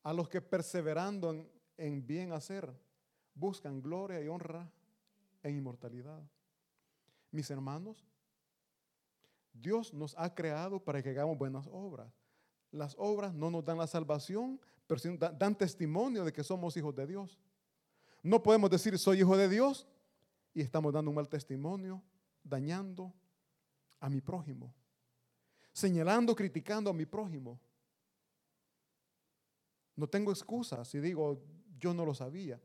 [0.04, 2.72] A los que perseverando en, en bien hacer,
[3.34, 4.70] buscan gloria y honra
[5.42, 6.22] e inmortalidad.
[7.36, 8.02] Mis hermanos,
[9.52, 12.10] Dios nos ha creado para que hagamos buenas obras.
[12.72, 16.96] las obras no nos dan la salvación, pero sí dan, testimonio de que somos hijos
[16.96, 17.38] de Dios.
[18.24, 19.86] No podemos decir soy hijo de Dios
[20.54, 22.02] y estamos dando un mal testimonio,
[22.42, 23.14] dañando
[24.00, 24.74] a mi prójimo,
[25.74, 27.60] señalando, criticando a mi prójimo.
[29.98, 31.42] No tengo excusa si digo
[31.78, 32.62] yo no lo sabía.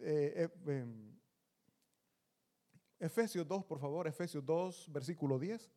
[0.00, 1.13] Eh, eh, em,
[3.04, 5.70] Efesios 2, por favor, Efesios 2, versículo 10.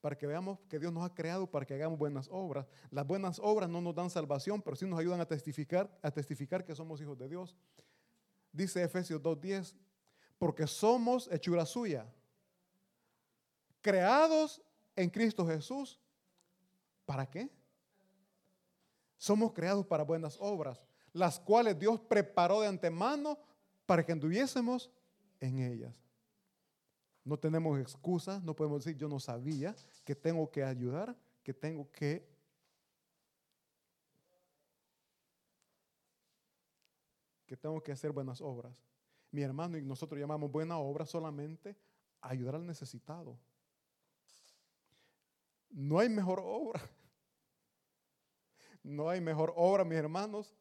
[0.00, 2.66] Para que veamos que Dios nos ha creado para que hagamos buenas obras.
[2.90, 6.64] Las buenas obras no nos dan salvación, pero sí nos ayudan a testificar, a testificar
[6.64, 7.54] que somos hijos de Dios.
[8.50, 9.76] Dice Efesios 2.10,
[10.38, 12.10] porque somos hechura suya,
[13.82, 14.62] creados
[14.96, 16.00] en Cristo Jesús.
[17.04, 17.50] ¿Para qué?
[19.18, 23.38] Somos creados para buenas obras, las cuales Dios preparó de antemano
[23.84, 24.90] para que anduviésemos
[25.46, 25.94] en ellas.
[27.24, 29.74] No tenemos excusas, no podemos decir yo no sabía
[30.04, 32.30] que tengo que ayudar, que tengo que
[37.46, 38.74] que tengo que hacer buenas obras.
[39.30, 41.76] Mi hermano y nosotros llamamos buena obra solamente
[42.20, 43.38] ayudar al necesitado.
[45.70, 46.80] No hay mejor obra
[48.82, 50.56] no hay mejor obra, mis hermanos,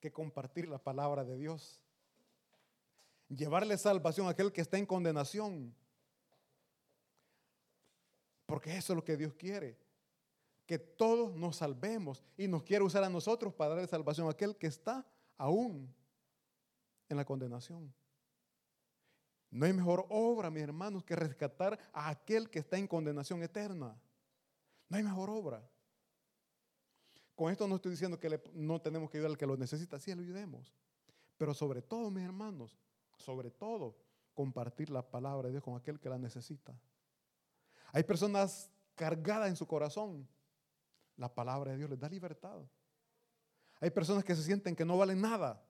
[0.00, 1.80] que compartir la palabra de Dios.
[3.28, 5.74] Llevarle salvación a aquel que está en condenación.
[8.46, 9.78] Porque eso es lo que Dios quiere.
[10.66, 14.56] Que todos nos salvemos y nos quiere usar a nosotros para darle salvación a aquel
[14.56, 15.94] que está aún
[17.08, 17.92] en la condenación.
[19.50, 23.98] No hay mejor obra, mis hermanos, que rescatar a aquel que está en condenación eterna.
[24.88, 25.66] No hay mejor obra.
[27.34, 30.14] Con esto no estoy diciendo que no tenemos que ayudar al que lo necesita, sí,
[30.14, 30.74] lo ayudemos.
[31.36, 32.76] Pero sobre todo, mis hermanos,
[33.18, 33.96] sobre todo,
[34.34, 36.74] compartir la palabra de Dios con aquel que la necesita.
[37.92, 40.28] Hay personas cargadas en su corazón.
[41.16, 42.60] La palabra de Dios les da libertad.
[43.80, 45.64] Hay personas que se sienten que no valen nada.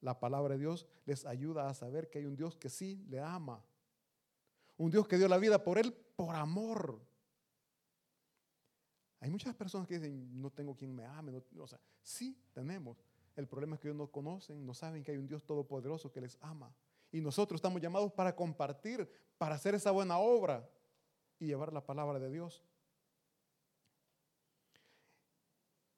[0.00, 3.20] La palabra de Dios les ayuda a saber que hay un Dios que sí le
[3.20, 3.64] ama.
[4.76, 7.00] Un Dios que dio la vida por él por amor.
[9.20, 11.42] Hay muchas personas que dicen, no tengo quien me ame.
[11.58, 12.96] o sea, sí tenemos.
[13.34, 16.20] El problema es que ellos no conocen, no saben que hay un Dios todopoderoso que
[16.20, 16.74] les ama.
[17.10, 20.68] Y nosotros estamos llamados para compartir, para hacer esa buena obra
[21.38, 22.62] y llevar la palabra de Dios.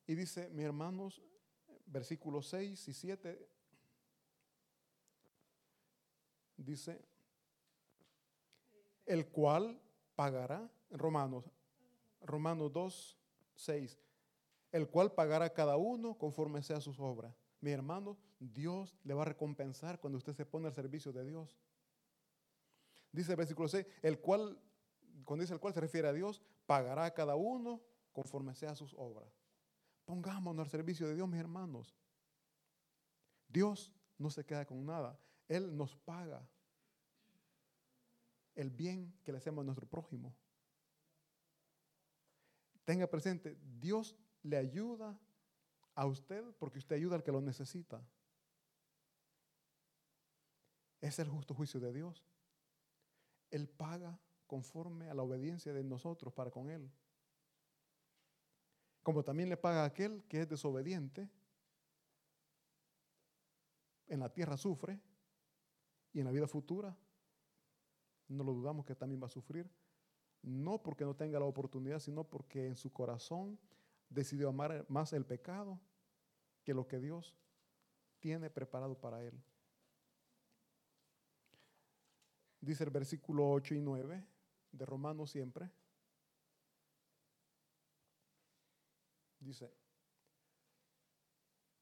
[0.06, 1.22] Y dice, mis hermanos,
[1.86, 3.48] versículos 6 y 7,
[6.56, 7.00] dice,
[9.06, 9.80] el cual
[10.14, 11.44] pagará, Romanos,
[12.20, 13.18] Romanos 2,
[13.54, 13.98] 6,
[14.72, 17.34] el cual pagará cada uno conforme sea sus obras.
[17.60, 21.58] Mi hermano, Dios le va a recompensar cuando usted se pone al servicio de Dios.
[23.12, 24.58] Dice el versículo 6, el cual,
[25.24, 28.94] cuando dice el cual se refiere a Dios, pagará a cada uno conforme sea sus
[28.94, 29.40] obras.
[30.06, 31.94] Pongámonos al servicio de Dios, mis hermanos.
[33.48, 35.18] Dios no se queda con nada.
[35.46, 36.48] Él nos paga
[38.54, 40.34] el bien que le hacemos a nuestro prójimo.
[42.84, 45.18] Tenga presente, Dios le ayuda
[45.94, 48.02] a usted porque usted ayuda al que lo necesita.
[51.00, 52.24] Es el justo juicio de Dios.
[53.50, 56.90] Él paga conforme a la obediencia de nosotros para con Él.
[59.02, 61.28] Como también le paga a aquel que es desobediente,
[64.08, 65.00] en la tierra sufre
[66.12, 66.96] y en la vida futura,
[68.28, 69.70] no lo dudamos que también va a sufrir,
[70.42, 73.58] no porque no tenga la oportunidad, sino porque en su corazón
[74.08, 75.80] decidió amar más el pecado
[76.64, 77.34] que lo que Dios
[78.18, 79.40] tiene preparado para él.
[82.60, 84.24] Dice el versículo 8 y 9
[84.72, 85.70] de Romanos siempre.
[89.38, 89.72] Dice,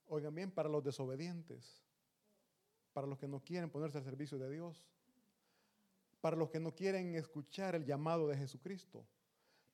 [0.06, 1.82] oigan bien, para los desobedientes,
[2.92, 4.88] para los que no quieren ponerse al servicio de Dios,
[6.20, 9.04] para los que no quieren escuchar el llamado de Jesucristo.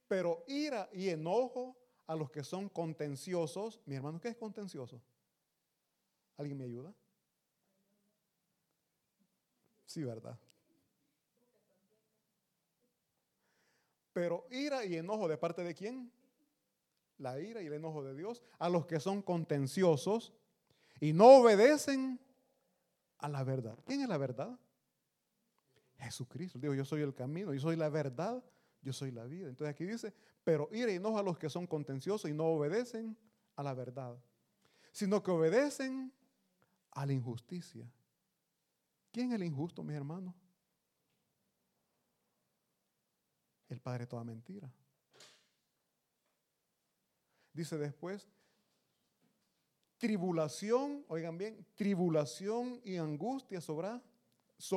[0.09, 1.77] Pero ira y enojo
[2.07, 3.81] a los que son contenciosos.
[3.87, 5.03] Mi hermano, ¿qué es contencioso?
[6.37, 6.95] ¿Alguien me ayuda?
[9.87, 10.39] Sí, ¿verdad?
[14.15, 16.11] Pero ira y enojo de parte de quién?
[17.19, 20.33] La ira y el enojo de Dios a los que son contenciosos
[21.01, 22.21] y no obedecen
[23.19, 23.77] a la verdad.
[23.85, 24.57] ¿Quién es la verdad?
[25.99, 26.61] Jesucristo.
[26.61, 28.43] Digo, yo soy el camino, yo soy la verdad,
[28.83, 29.49] yo soy la vida.
[29.49, 33.17] Entonces aquí dice, pero ira y enoja a los que son contenciosos y no obedecen
[33.57, 34.17] a la verdad,
[34.93, 36.13] sino que obedecen
[36.93, 37.91] a la injusticia.
[39.11, 40.35] ¿Quién es el injusto, mis hermanos?
[43.69, 44.71] El padre toda mentira.
[47.53, 48.29] Dice después,
[49.97, 53.89] tribulación, oigan bien, tribulación y angustia sobre,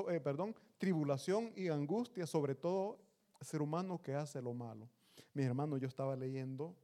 [0.10, 3.00] eh, perdón, tribulación y angustia sobre todo
[3.42, 4.90] ser humano que hace lo malo.
[5.34, 6.76] Mi hermano, yo estaba leyendo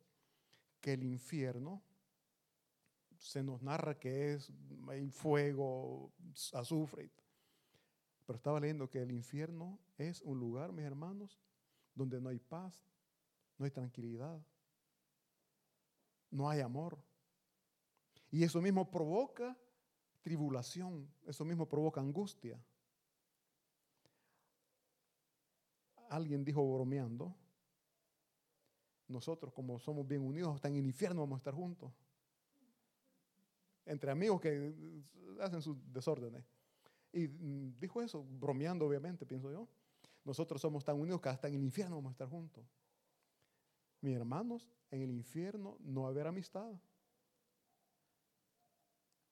[0.82, 1.82] que el infierno
[3.18, 4.52] se nos narra que es
[4.90, 6.12] hay fuego,
[6.54, 7.10] azufre.
[8.26, 11.40] Pero estaba leyendo que el infierno es un lugar, mis hermanos,
[11.96, 12.82] donde no hay paz,
[13.58, 14.42] no hay tranquilidad,
[16.32, 16.98] no hay amor.
[18.32, 19.58] Y eso mismo provoca
[20.22, 22.60] tribulación, eso mismo provoca angustia.
[26.10, 27.36] Alguien dijo bromeando,
[29.08, 31.92] nosotros como somos bien unidos, hasta en el infierno vamos a estar juntos.
[33.86, 34.74] Entre amigos que
[35.40, 36.44] hacen sus desórdenes.
[37.12, 39.68] Y mm, dijo eso, bromeando obviamente, pienso yo.
[40.24, 42.66] Nosotros somos tan unidos que hasta en el infierno vamos a estar juntos.
[44.02, 46.74] Mis hermanos, en el infierno no va a haber amistad.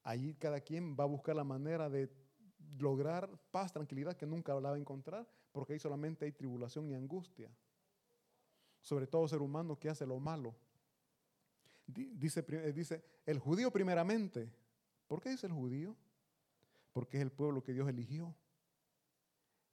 [0.04, 2.10] Allí cada quien va a buscar la manera de
[2.80, 6.94] lograr paz, tranquilidad que nunca la va a encontrar, porque ahí solamente hay tribulación y
[6.94, 7.50] angustia.
[8.82, 10.56] Sobre todo ser humano que hace lo malo.
[11.86, 14.52] Dice, eh, dice el judío primeramente.
[15.08, 15.96] ¿Por qué dice el judío?
[16.94, 18.34] Porque es el pueblo que Dios eligió.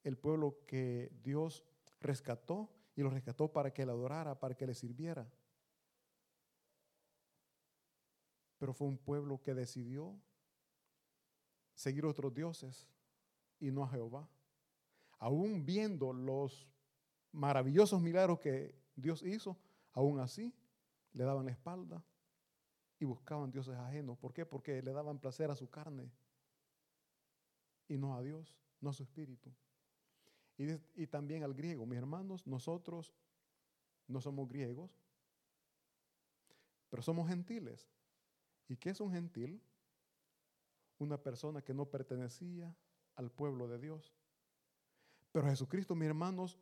[0.08, 1.66] El pueblo que Dios
[2.00, 5.30] rescató y lo rescató para que le adorara, para que le sirviera.
[8.56, 10.18] Pero fue un pueblo que decidió
[11.74, 12.88] seguir otros dioses
[13.60, 14.26] y no a Jehová.
[15.18, 16.66] Aún viendo los
[17.32, 19.58] maravillosos milagros que Dios hizo,
[19.92, 20.54] aún así
[21.12, 22.02] le daban la espalda
[22.98, 24.16] y buscaban dioses ajenos.
[24.16, 24.46] ¿Por qué?
[24.46, 26.10] Porque le daban placer a su carne
[27.88, 29.52] y no a Dios, no a su espíritu.
[30.58, 31.86] Y, también al griego.
[31.86, 33.14] Mis hermanos, nosotros
[34.08, 34.90] no somos griegos,
[36.90, 37.88] pero somos gentiles.
[38.66, 39.62] ¿Y qué es un gentil?
[40.98, 42.74] Una persona que no pertenecía
[43.14, 44.12] al pueblo de Dios.
[45.30, 46.58] Pero Jesucristo, mis hermanos,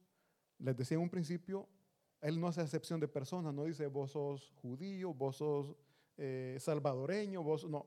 [0.59, 1.67] les decía en un principio,
[2.21, 5.75] Él no hace excepción de personas, no dice vos sos judío, vos sos
[6.19, 7.87] eh, salvadoreño, vos no.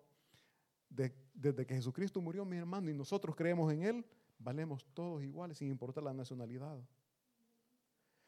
[0.90, 4.06] desde que Jesucristo murió, mi hermano, y nosotros creemos en Él,
[4.40, 6.80] valemos todos iguales, sin importar la nacionalidad.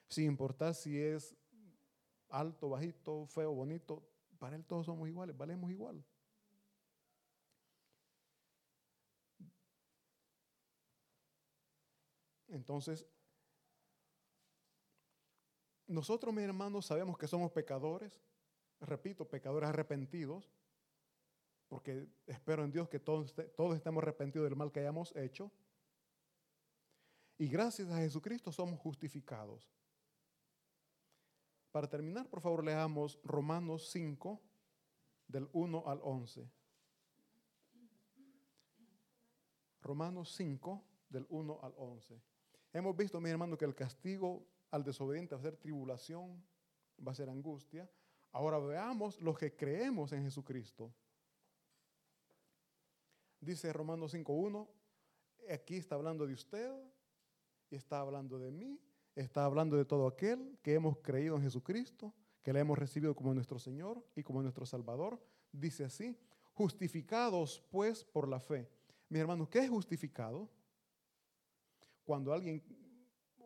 [0.08, 1.36] Sin importar si es
[2.30, 4.04] alto, bajito, feo, bonito,
[4.38, 6.04] para Él todos somos iguales, valemos igual.
[12.50, 13.06] Entonces,
[15.88, 18.22] nosotros, mis hermanos, sabemos que somos pecadores,
[18.82, 20.52] repito, pecadores arrepentidos,
[21.70, 25.52] porque espero en Dios que todos, todos estemos arrepentidos del mal que hayamos hecho.
[27.42, 29.68] Y gracias a Jesucristo somos justificados.
[31.72, 34.40] Para terminar, por favor, leamos Romanos 5,
[35.28, 36.48] del 1 al 11.
[39.82, 42.22] Romanos 5, del 1 al 11.
[42.74, 46.46] Hemos visto, mi hermano, que el castigo al desobediente va a ser tribulación,
[47.00, 47.90] va a ser angustia.
[48.34, 50.94] Ahora veamos los que creemos en Jesucristo.
[53.40, 54.70] Dice Romanos 5.1,
[55.52, 56.72] aquí está hablando de usted,
[57.76, 58.80] está hablando de mí,
[59.16, 62.14] está hablando de todo aquel que hemos creído en Jesucristo,
[62.44, 65.22] que le hemos recibido como nuestro Señor y como nuestro Salvador.
[65.52, 66.18] Dice así,
[66.54, 68.70] justificados pues por la fe.
[69.10, 70.50] Mi hermano, ¿qué es justificado?
[72.04, 72.64] Cuando alguien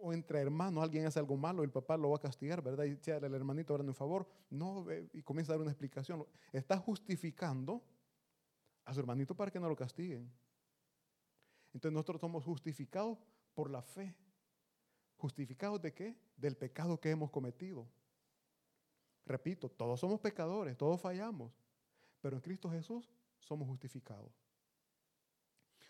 [0.01, 2.83] o entre hermanos alguien hace algo malo, el papá lo va a castigar, ¿verdad?
[2.83, 6.25] Y dice el hermanito dando un favor, no, y comienza a dar una explicación.
[6.51, 7.83] Está justificando
[8.85, 10.31] a su hermanito para que no lo castiguen.
[11.73, 13.17] Entonces nosotros somos justificados
[13.55, 14.15] por la fe.
[15.17, 16.15] ¿Justificados de qué?
[16.37, 17.87] Del pecado que hemos cometido.
[19.25, 21.51] Repito, todos somos pecadores, todos fallamos,
[22.21, 24.31] pero en Cristo Jesús somos justificados.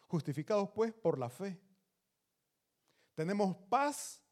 [0.08, 1.60] Justificados pues por la fe.
[3.14, 4.24] Tenemos paz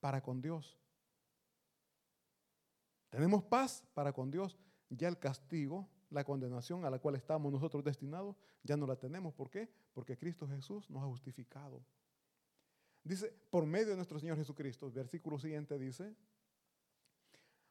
[0.00, 0.78] para con Dios.
[3.08, 4.58] Tenemos paz para con Dios.
[4.90, 9.32] Ya el castigo, la condenación a la cual estamos nosotros destinados, ya no la tenemos.
[9.34, 9.70] ¿Por qué?
[9.92, 11.82] Porque Cristo Jesús nos ha justificado.
[13.08, 14.90] Dice, por medio de nuestro Señor Jesucristo.
[14.92, 16.14] Versículo siguiente dice,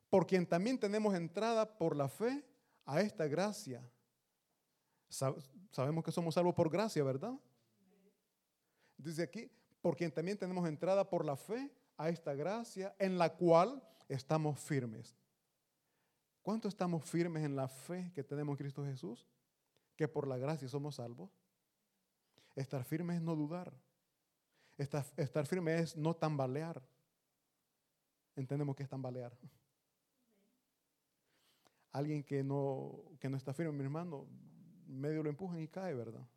[0.10, 2.44] por quien también tenemos entrada por la fe
[2.86, 3.88] a esta gracia.
[5.70, 7.40] Sabemos que somos salvos por gracia, ¿verdad?
[8.98, 9.48] Dice aquí,
[9.80, 14.60] por quien también tenemos entrada por la fe a esta gracia en la cual estamos
[14.60, 15.16] firmes.
[16.42, 19.28] ¿Cuánto estamos firmes en la fe que tenemos en Cristo Jesús?
[19.96, 21.30] Que por la gracia somos salvos.
[22.56, 23.72] Estar firme es no dudar.
[24.78, 26.82] Estar, firme es no tambalear.
[28.36, 29.36] Entendemos que es tambalear.
[31.92, 34.28] Alguien que no, que no está firme, mi hermano,
[34.86, 36.28] medio lo empujan y cae, ¿verdad?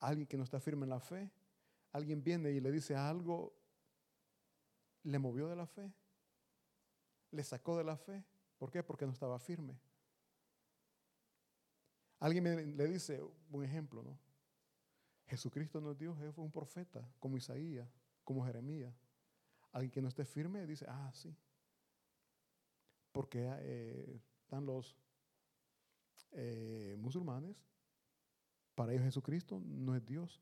[0.00, 1.30] Alguien que no está firme en la fe,
[1.92, 3.54] alguien viene y le dice algo,
[5.02, 5.92] le movió de la fe,
[7.30, 8.24] le sacó de la fe.
[8.56, 8.82] ¿Por qué?
[8.82, 9.78] Porque no estaba firme.
[12.20, 13.20] Alguien me, le dice,
[13.50, 14.31] un ejemplo, ¿no?
[15.26, 17.88] Jesucristo no es Dios, Él fue un profeta, como Isaías,
[18.24, 18.94] como Jeremías.
[19.72, 21.34] Alguien que no esté firme dice, ah, sí.
[23.12, 24.96] Porque eh, están los
[26.32, 27.64] eh, musulmanes,
[28.74, 30.40] para ellos Jesucristo no es Dios,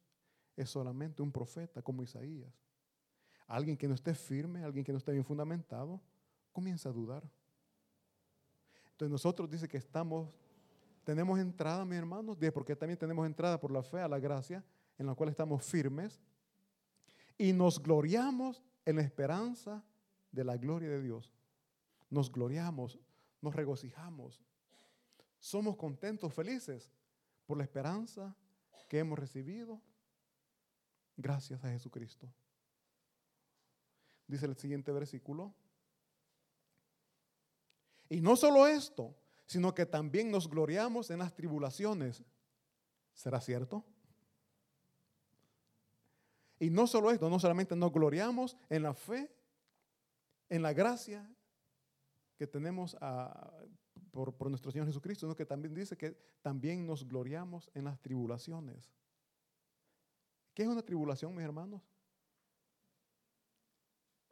[0.56, 2.52] es solamente un profeta como Isaías.
[3.46, 6.00] Alguien que no esté firme, alguien que no esté bien fundamentado,
[6.52, 7.28] comienza a dudar.
[8.92, 10.28] Entonces nosotros dice que estamos,
[11.10, 14.64] tenemos entrada, mis hermanos, porque también tenemos entrada por la fe a la gracia,
[14.96, 16.20] en la cual estamos firmes,
[17.36, 19.84] y nos gloriamos en la esperanza
[20.30, 21.34] de la gloria de Dios.
[22.10, 22.96] Nos gloriamos,
[23.40, 24.40] nos regocijamos,
[25.40, 26.92] somos contentos, felices
[27.44, 28.36] por la esperanza
[28.88, 29.82] que hemos recibido
[31.16, 32.32] gracias a Jesucristo.
[34.28, 35.52] Dice el siguiente versículo.
[38.08, 39.19] Y no solo esto,
[39.50, 42.22] sino que también nos gloriamos en las tribulaciones.
[43.12, 43.84] ¿Será cierto?
[46.60, 49.28] Y no solo esto, no solamente nos gloriamos en la fe,
[50.48, 51.28] en la gracia
[52.36, 53.52] que tenemos a,
[54.12, 58.94] por, nuestro Señor Jesucristo, sino que también dice que también nos gloriamos en las tribulaciones.
[60.54, 61.82] ¿Qué es una tribulación, mis hermanos?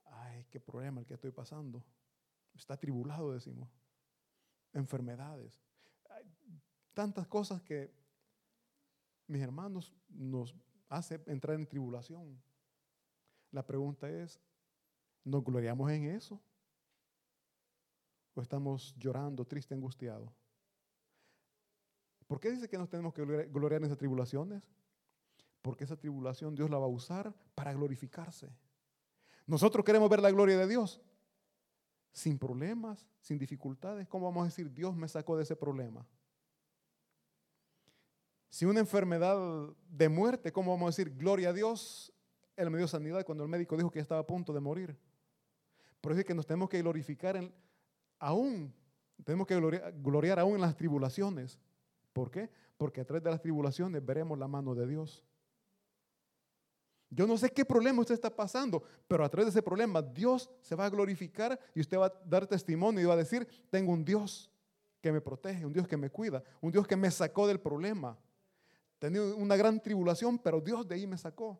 [0.04, 1.82] Ay, qué problema el que estoy pasando.
[2.54, 3.68] Está tribulado, decimos.
[4.72, 5.60] Enfermedades.
[6.94, 7.92] tantas cosas que,
[9.28, 10.54] mis hermanos, nos
[10.88, 12.40] hace entrar en tribulación.
[13.52, 14.40] La pregunta es,
[15.24, 16.40] ¿nos gloriamos en eso?
[18.42, 20.32] estamos llorando, triste, angustiado?
[22.26, 24.68] ¿Por qué dice que nos tenemos que gloriar en esas tribulaciones?
[25.62, 28.48] Porque esa tribulación Dios la va a usar para glorificarse.
[29.46, 31.00] Nosotros queremos ver la gloria de Dios
[32.18, 34.08] sin problemas, sin dificultades.
[34.08, 36.06] ¿Cómo vamos a decir, Dios me sacó de ese problema?
[38.50, 39.38] Si una enfermedad
[39.88, 42.12] de muerte, ¿cómo vamos a decir, gloria a Dios?
[42.56, 44.98] Él me dio sanidad cuando el médico dijo que estaba a punto de morir.
[46.00, 47.54] Por eso es que nos tenemos que glorificar en,
[48.18, 48.74] aún,
[49.24, 51.60] tenemos que gloriar, aún en las tribulaciones.
[52.12, 52.50] ¿Por qué?
[52.76, 55.24] Porque a través de las tribulaciones veremos la mano de Dios.
[57.10, 60.50] Yo no sé qué problema usted está pasando, pero a través de ese problema Dios
[60.60, 63.92] se va a glorificar y usted va a dar testimonio y va a decir, tengo
[63.92, 64.50] un Dios
[65.00, 68.18] que me protege, un Dios que me cuida, un Dios que me sacó del problema.
[68.98, 71.58] Tenía una gran tribulación, pero Dios de ahí me sacó.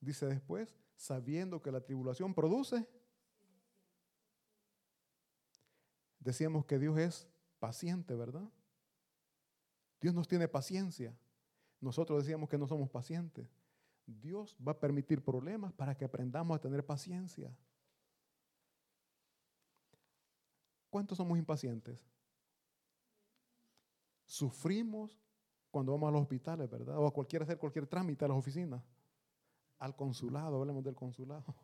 [0.00, 2.86] Dice después, sabiendo que la tribulación produce
[6.26, 7.28] Decíamos que Dios es
[7.60, 8.42] paciente, ¿verdad?
[10.00, 11.16] Dios nos tiene paciencia.
[11.86, 13.46] Nosotros decíamos que no somos pacientes.
[14.04, 17.56] Dios va a permitir problemas para que aprendamos a tener paciencia.
[20.90, 21.96] ¿Cuántos somos impacientes?
[24.24, 25.16] Sufrimos
[25.70, 26.98] cuando vamos a los hospitales, ¿verdad?
[26.98, 28.82] O a cualquier hacer cualquier trámite a las oficinas.
[29.78, 31.54] Al consulado, hablemos del consulado.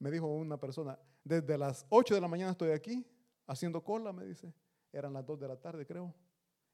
[0.00, 3.06] Me dijo una persona, desde las 8 de la mañana estoy aquí
[3.46, 4.52] haciendo cola, me dice.
[4.92, 6.12] Eran las 2 de la tarde, creo.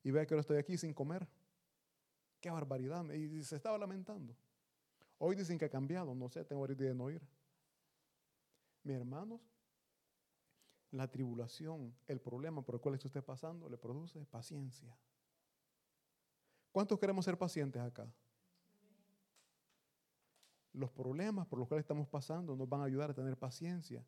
[0.02, 1.28] Y vea que ahora estoy aquí sin comer.
[2.41, 3.11] Qué barbaridad.
[3.12, 4.34] Y se estaba lamentando.
[5.18, 7.20] Hoy dicen que ha cambiado, no sé, tengo ahorita de no ir.
[8.84, 9.41] Mis hermanos,
[10.93, 14.97] la tribulación, el problema por el cual está usted pasando, le produce paciencia.
[16.70, 18.09] ¿Cuántos queremos ser pacientes acá?
[20.78, 24.05] los problemas por los cuales estamos pasando nos van a ayudar a tener paciencia.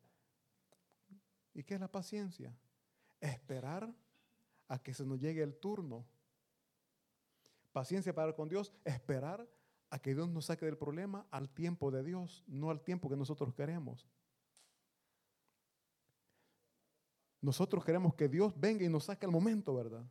[1.53, 2.55] ¿Y qué es la paciencia?
[3.19, 3.93] Esperar
[4.67, 6.05] a que se nos llegue el turno.
[7.71, 9.47] Paciencia para con Dios, esperar
[9.89, 13.15] a que Dios nos saque del problema al tiempo de Dios, no al tiempo que
[13.15, 14.07] nosotros queremos.
[17.41, 20.05] Nosotros queremos que Dios venga y nos saque al momento, ¿verdad?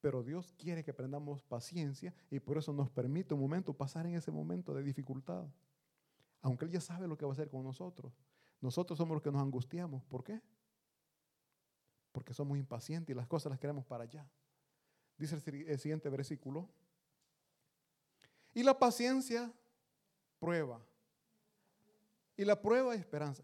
[0.00, 4.14] Pero Dios quiere que aprendamos paciencia y por eso nos permite un momento pasar en
[4.14, 5.46] ese momento de dificultad.
[6.40, 8.12] Aunque Él ya sabe lo que va a hacer con nosotros.
[8.60, 10.04] Nosotros somos los que nos angustiamos.
[10.04, 10.40] ¿Por qué?
[12.12, 14.28] Porque somos impacientes y las cosas las queremos para allá.
[15.18, 16.68] Dice el siguiente versículo.
[18.54, 19.52] Y la paciencia
[20.38, 20.80] prueba.
[22.36, 23.42] Y la prueba es esperanza.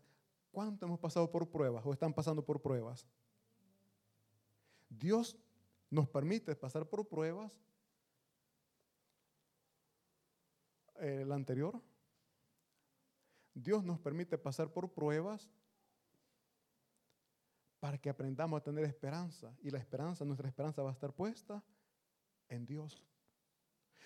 [0.52, 3.04] ¿Cuánto hemos pasado por pruebas o están pasando por pruebas?
[4.88, 5.36] Dios
[5.90, 7.52] nos permite pasar por pruebas.
[11.00, 11.82] Eh, la anterior.
[13.52, 15.50] Dios nos permite pasar por pruebas
[17.84, 19.54] para que aprendamos a tener esperanza.
[19.60, 21.62] Y la esperanza, nuestra esperanza va a estar puesta
[22.48, 23.04] en Dios.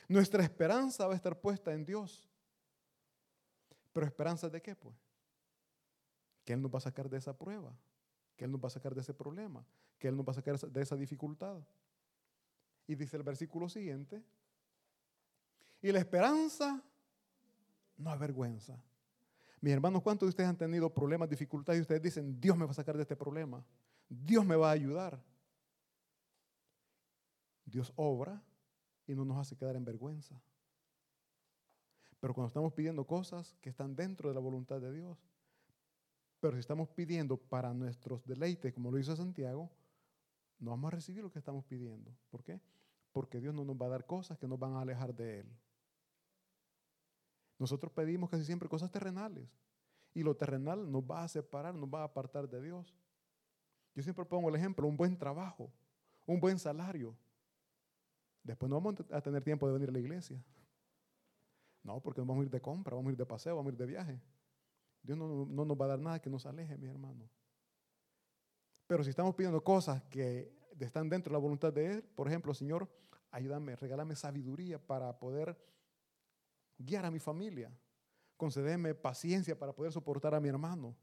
[0.09, 2.29] Nuestra esperanza va a estar puesta en Dios.
[3.93, 4.97] Pero esperanza de qué, pues?
[6.45, 7.72] Que Él nos va a sacar de esa prueba,
[8.37, 9.64] que Él nos va a sacar de ese problema,
[9.97, 11.62] que Él nos va a sacar de esa dificultad.
[12.89, 14.24] Y dice el versículo siguiente,
[15.81, 16.83] y la esperanza
[17.97, 18.76] no avergüenza.
[19.61, 22.70] Mis hermanos, ¿cuántos de ustedes han tenido problemas, dificultades y ustedes dicen, Dios me va
[22.70, 23.64] a sacar de este problema?
[24.09, 25.20] Dios me va a ayudar.
[27.64, 28.42] Dios obra
[29.06, 30.40] y no nos hace quedar en vergüenza.
[32.20, 35.18] Pero cuando estamos pidiendo cosas que están dentro de la voluntad de Dios,
[36.40, 39.70] pero si estamos pidiendo para nuestros deleites, como lo hizo Santiago,
[40.59, 42.12] no vamos a recibir lo que estamos pidiendo.
[42.30, 42.61] ¿Por qué?
[43.12, 45.48] Porque Dios no nos va a dar cosas que nos van a alejar de Él.
[47.59, 49.48] Nosotros pedimos casi siempre cosas terrenales.
[50.14, 52.94] Y lo terrenal nos va a separar, nos va a apartar de Dios.
[53.94, 55.72] Yo siempre pongo el ejemplo, un buen trabajo,
[56.26, 57.16] un buen salario.
[58.42, 60.42] Después no vamos a tener tiempo de venir a la iglesia.
[61.82, 63.78] No, porque vamos a ir de compra, vamos a ir de paseo, vamos a ir
[63.78, 64.20] de viaje.
[65.02, 67.28] Dios no, no nos va a dar nada que nos aleje, mi hermano.
[68.86, 72.54] Pero si estamos pidiendo cosas que están dentro de la voluntad de Él, por ejemplo,
[72.54, 72.88] Señor,
[73.30, 75.56] ayúdame, regálame sabiduría para poder
[76.79, 77.70] guiar a mi familia.
[78.37, 80.97] Concedeme paciencia para poder soportar a mi hermano.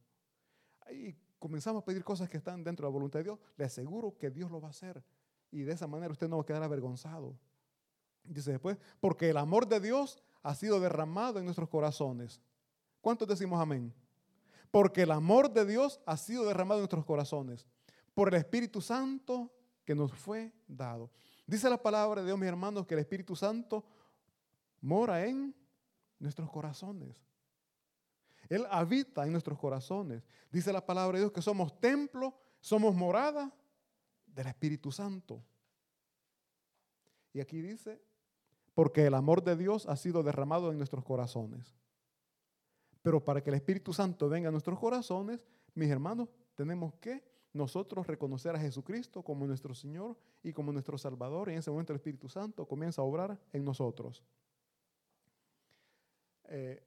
[0.81, 3.39] Ahí comenzamos a pedir cosas que están dentro de la voluntad de Dios.
[3.57, 5.03] Le aseguro que Dios lo va a hacer.
[5.51, 7.37] Y de esa manera usted no va a quedar avergonzado.
[8.23, 12.41] Dice después, porque el amor de Dios ha sido derramado en nuestros corazones.
[13.01, 13.93] ¿Cuántos decimos amén?
[14.71, 17.67] Porque el amor de Dios ha sido derramado en nuestros corazones
[18.13, 19.51] por el Espíritu Santo
[19.83, 21.11] que nos fue dado.
[21.45, 23.85] Dice la palabra de Dios, mis hermanos, que el Espíritu Santo
[24.81, 25.55] mora en
[26.19, 27.15] nuestros corazones.
[28.49, 30.23] Él habita en nuestros corazones.
[30.51, 33.53] Dice la palabra de Dios que somos templo, somos morada
[34.27, 35.43] del Espíritu Santo.
[37.33, 38.01] Y aquí dice,
[38.73, 41.75] porque el amor de Dios ha sido derramado en nuestros corazones.
[43.01, 45.43] Pero para que el Espíritu Santo venga a nuestros corazones,
[45.73, 51.49] mis hermanos, tenemos que nosotros reconocer a Jesucristo como nuestro Señor y como nuestro Salvador.
[51.49, 54.23] Y en ese momento el Espíritu Santo comienza a obrar en nosotros.
[56.49, 56.83] Eh,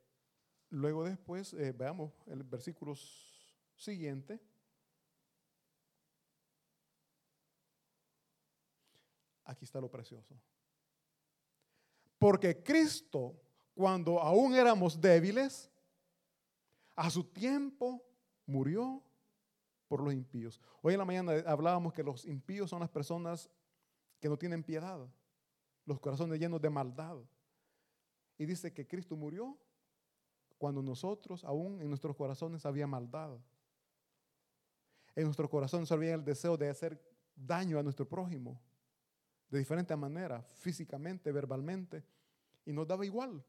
[0.71, 2.95] luego después, eh, veamos el versículo
[3.77, 4.41] siguiente.
[9.45, 10.35] Aquí está lo precioso.
[12.19, 13.41] Porque Cristo,
[13.75, 15.71] cuando aún éramos débiles,
[16.97, 18.05] a su tiempo
[18.45, 19.03] murió
[19.87, 20.61] por los impíos.
[20.83, 23.49] Hoy en la mañana hablábamos que los impíos son las personas
[24.21, 25.09] que no tienen piedad,
[25.87, 27.17] los corazones llenos de maldad.
[28.39, 29.59] Y dice que Cristo murió
[30.57, 33.37] cuando nosotros, aún en nuestros corazones, había maldad.
[35.15, 37.01] En nuestros corazones había el deseo de hacer
[37.35, 38.61] daño a nuestro prójimo,
[39.51, 42.05] de diferente manera, físicamente, verbalmente,
[42.65, 43.45] y nos daba igual.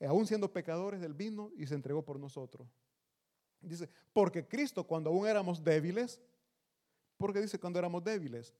[0.00, 2.68] aún siendo pecadores, del vino y se entregó por nosotros.
[3.60, 6.20] Dice, porque Cristo cuando aún éramos débiles,
[7.16, 8.52] porque dice cuando éramos débiles,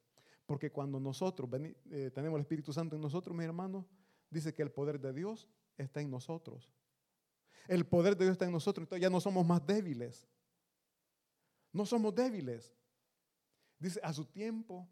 [0.47, 1.51] porque cuando nosotros
[1.91, 3.85] eh, tenemos el Espíritu Santo en nosotros, mis hermanos,
[4.31, 6.71] dice que el poder de Dios está en nosotros.
[7.67, 10.29] El poder de Dios está en nosotros, entonces ya no somos más débiles.
[11.73, 12.73] No somos débiles.
[13.79, 14.89] Dice, a su tiempo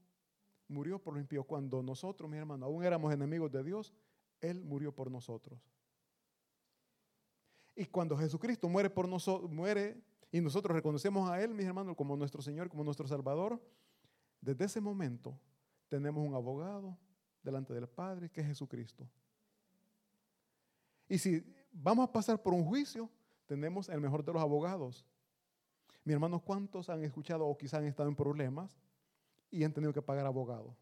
[0.67, 1.47] murió por los impíos.
[1.47, 3.95] Cuando nosotros, mis hermanos, aún éramos enemigos de Dios,
[4.41, 5.61] Él murió por nosotros.
[7.77, 12.17] Y cuando Jesucristo muere por nosotros, muere y nosotros reconocemos a Él, mis hermanos, como
[12.17, 13.61] nuestro Señor, como nuestro Salvador,
[14.45, 15.41] desde ese momento
[15.89, 16.99] tenemos un abogado
[17.43, 19.09] delante del Padre, que es Jesucristo.
[21.09, 21.43] Y si
[21.73, 23.11] vamos a pasar por un juicio,
[23.47, 25.07] tenemos el mejor de los abogados.
[26.05, 28.79] Mi hermanos, ¿cuántos han escuchado o quizás han estado en problemas
[29.51, 30.77] y han tenido que pagar abogado?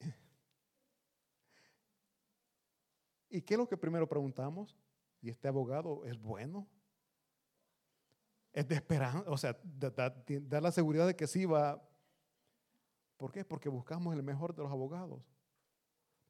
[3.30, 4.76] ¿Y qué es lo que primero preguntamos?
[5.20, 6.68] ¿Y este abogado es bueno?
[8.52, 11.82] Es de esperanza, o sea, da, la seguridad de que sí va.
[13.16, 13.44] ¿Por qué?
[13.44, 15.22] Porque buscamos el mejor de los abogados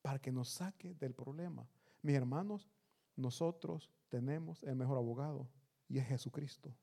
[0.02, 1.66] para que nos saque del problema.
[2.02, 2.68] Mis hermanos,
[3.16, 5.48] nosotros tenemos el mejor abogado
[5.88, 6.74] y es Jesucristo.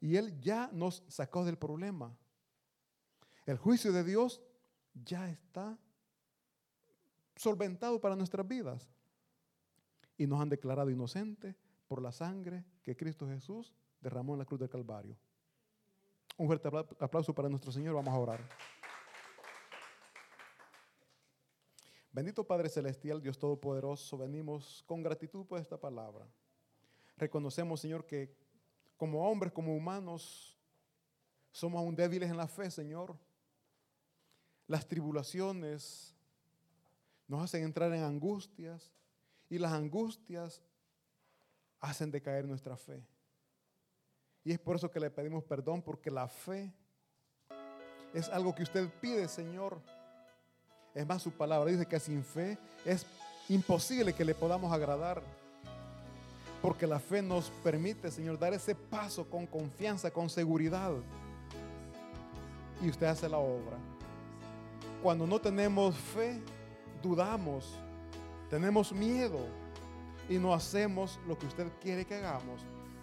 [0.00, 2.16] Y Él ya nos sacó del problema.
[3.46, 4.42] El juicio de Dios
[4.94, 5.78] ya está
[7.36, 8.88] solventado para nuestras vidas.
[10.16, 11.56] Y nos han declarado inocentes
[11.86, 15.16] por la sangre que Cristo Jesús derramó en la cruz del Calvario.
[16.36, 16.68] Un fuerte
[17.00, 17.94] aplauso para nuestro Señor.
[17.94, 18.40] Vamos a orar.
[22.12, 26.26] Bendito Padre Celestial, Dios Todopoderoso, venimos con gratitud por esta palabra.
[27.16, 28.34] Reconocemos, Señor, que
[28.96, 30.58] como hombres, como humanos,
[31.52, 33.16] somos aún débiles en la fe, Señor.
[34.66, 36.14] Las tribulaciones
[37.28, 38.90] nos hacen entrar en angustias
[39.48, 40.62] y las angustias
[41.80, 43.06] hacen decaer nuestra fe.
[44.44, 46.72] Y es por eso que le pedimos perdón, porque la fe
[48.14, 49.80] es algo que usted pide, Señor.
[50.94, 53.06] Es más, su palabra dice que sin fe es
[53.48, 55.22] imposible que le podamos agradar.
[56.62, 60.92] Porque la fe nos permite, Señor, dar ese paso con confianza, con seguridad.
[62.82, 63.76] Y usted hace la obra.
[65.02, 66.40] Cuando no tenemos fe,
[67.02, 67.74] dudamos,
[68.50, 69.38] tenemos miedo
[70.28, 72.60] y no hacemos lo que usted quiere que hagamos.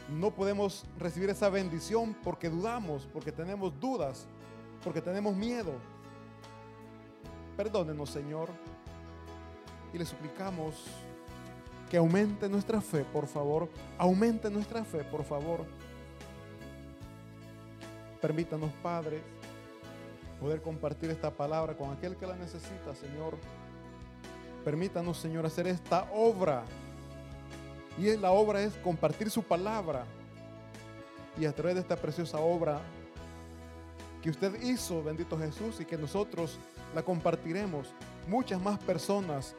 [0.10, 4.28] No podemos recibir esa bendición porque dudamos, porque tenemos dudas,
[4.84, 5.74] porque tenemos miedo.
[7.58, 8.50] Perdónenos, Señor.
[9.94, 10.76] Y le suplicamos
[11.90, 13.70] que aumente nuestra fe, por favor.
[13.98, 15.66] Aumente nuestra fe, por favor.
[18.22, 19.22] Permítanos, Padre,
[20.40, 23.38] poder compartir esta palabra con aquel que la necesita, Señor.
[24.64, 26.64] Permítanos, Señor, hacer esta obra.
[27.98, 30.06] Y la obra es compartir su palabra.
[31.38, 32.82] Y a través de esta preciosa obra
[34.22, 36.58] que usted hizo, bendito Jesús, y que nosotros
[36.94, 37.90] la compartiremos,
[38.28, 39.56] muchas más personas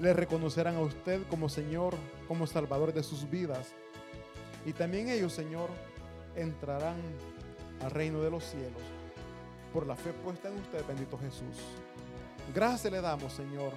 [0.00, 1.94] le reconocerán a usted como Señor,
[2.28, 3.68] como Salvador de sus vidas.
[4.66, 5.70] Y también ellos, Señor,
[6.36, 6.96] entrarán
[7.82, 8.82] al reino de los cielos
[9.72, 11.56] por la fe puesta en usted, bendito Jesús.
[12.54, 13.72] Gracias le damos, Señor.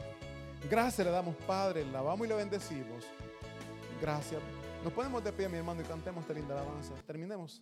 [0.70, 1.86] Gracias le damos, Padre.
[1.86, 3.06] La vamos y le bendecimos.
[4.02, 4.42] Gracias.
[4.84, 6.94] Nos ponemos de pie, mi hermano, y cantemos esta linda alabanza.
[7.08, 7.62] Terminemos.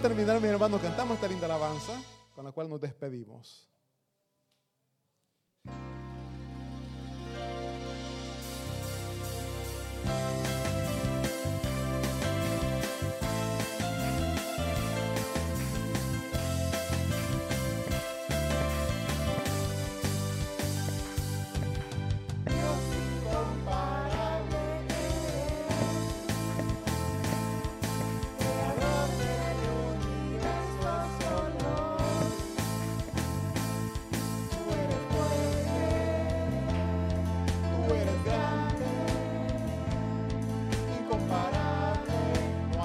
[0.00, 1.92] Terminar, mi hermano, cantamos esta linda alabanza
[2.34, 3.68] con la cual nos despedimos.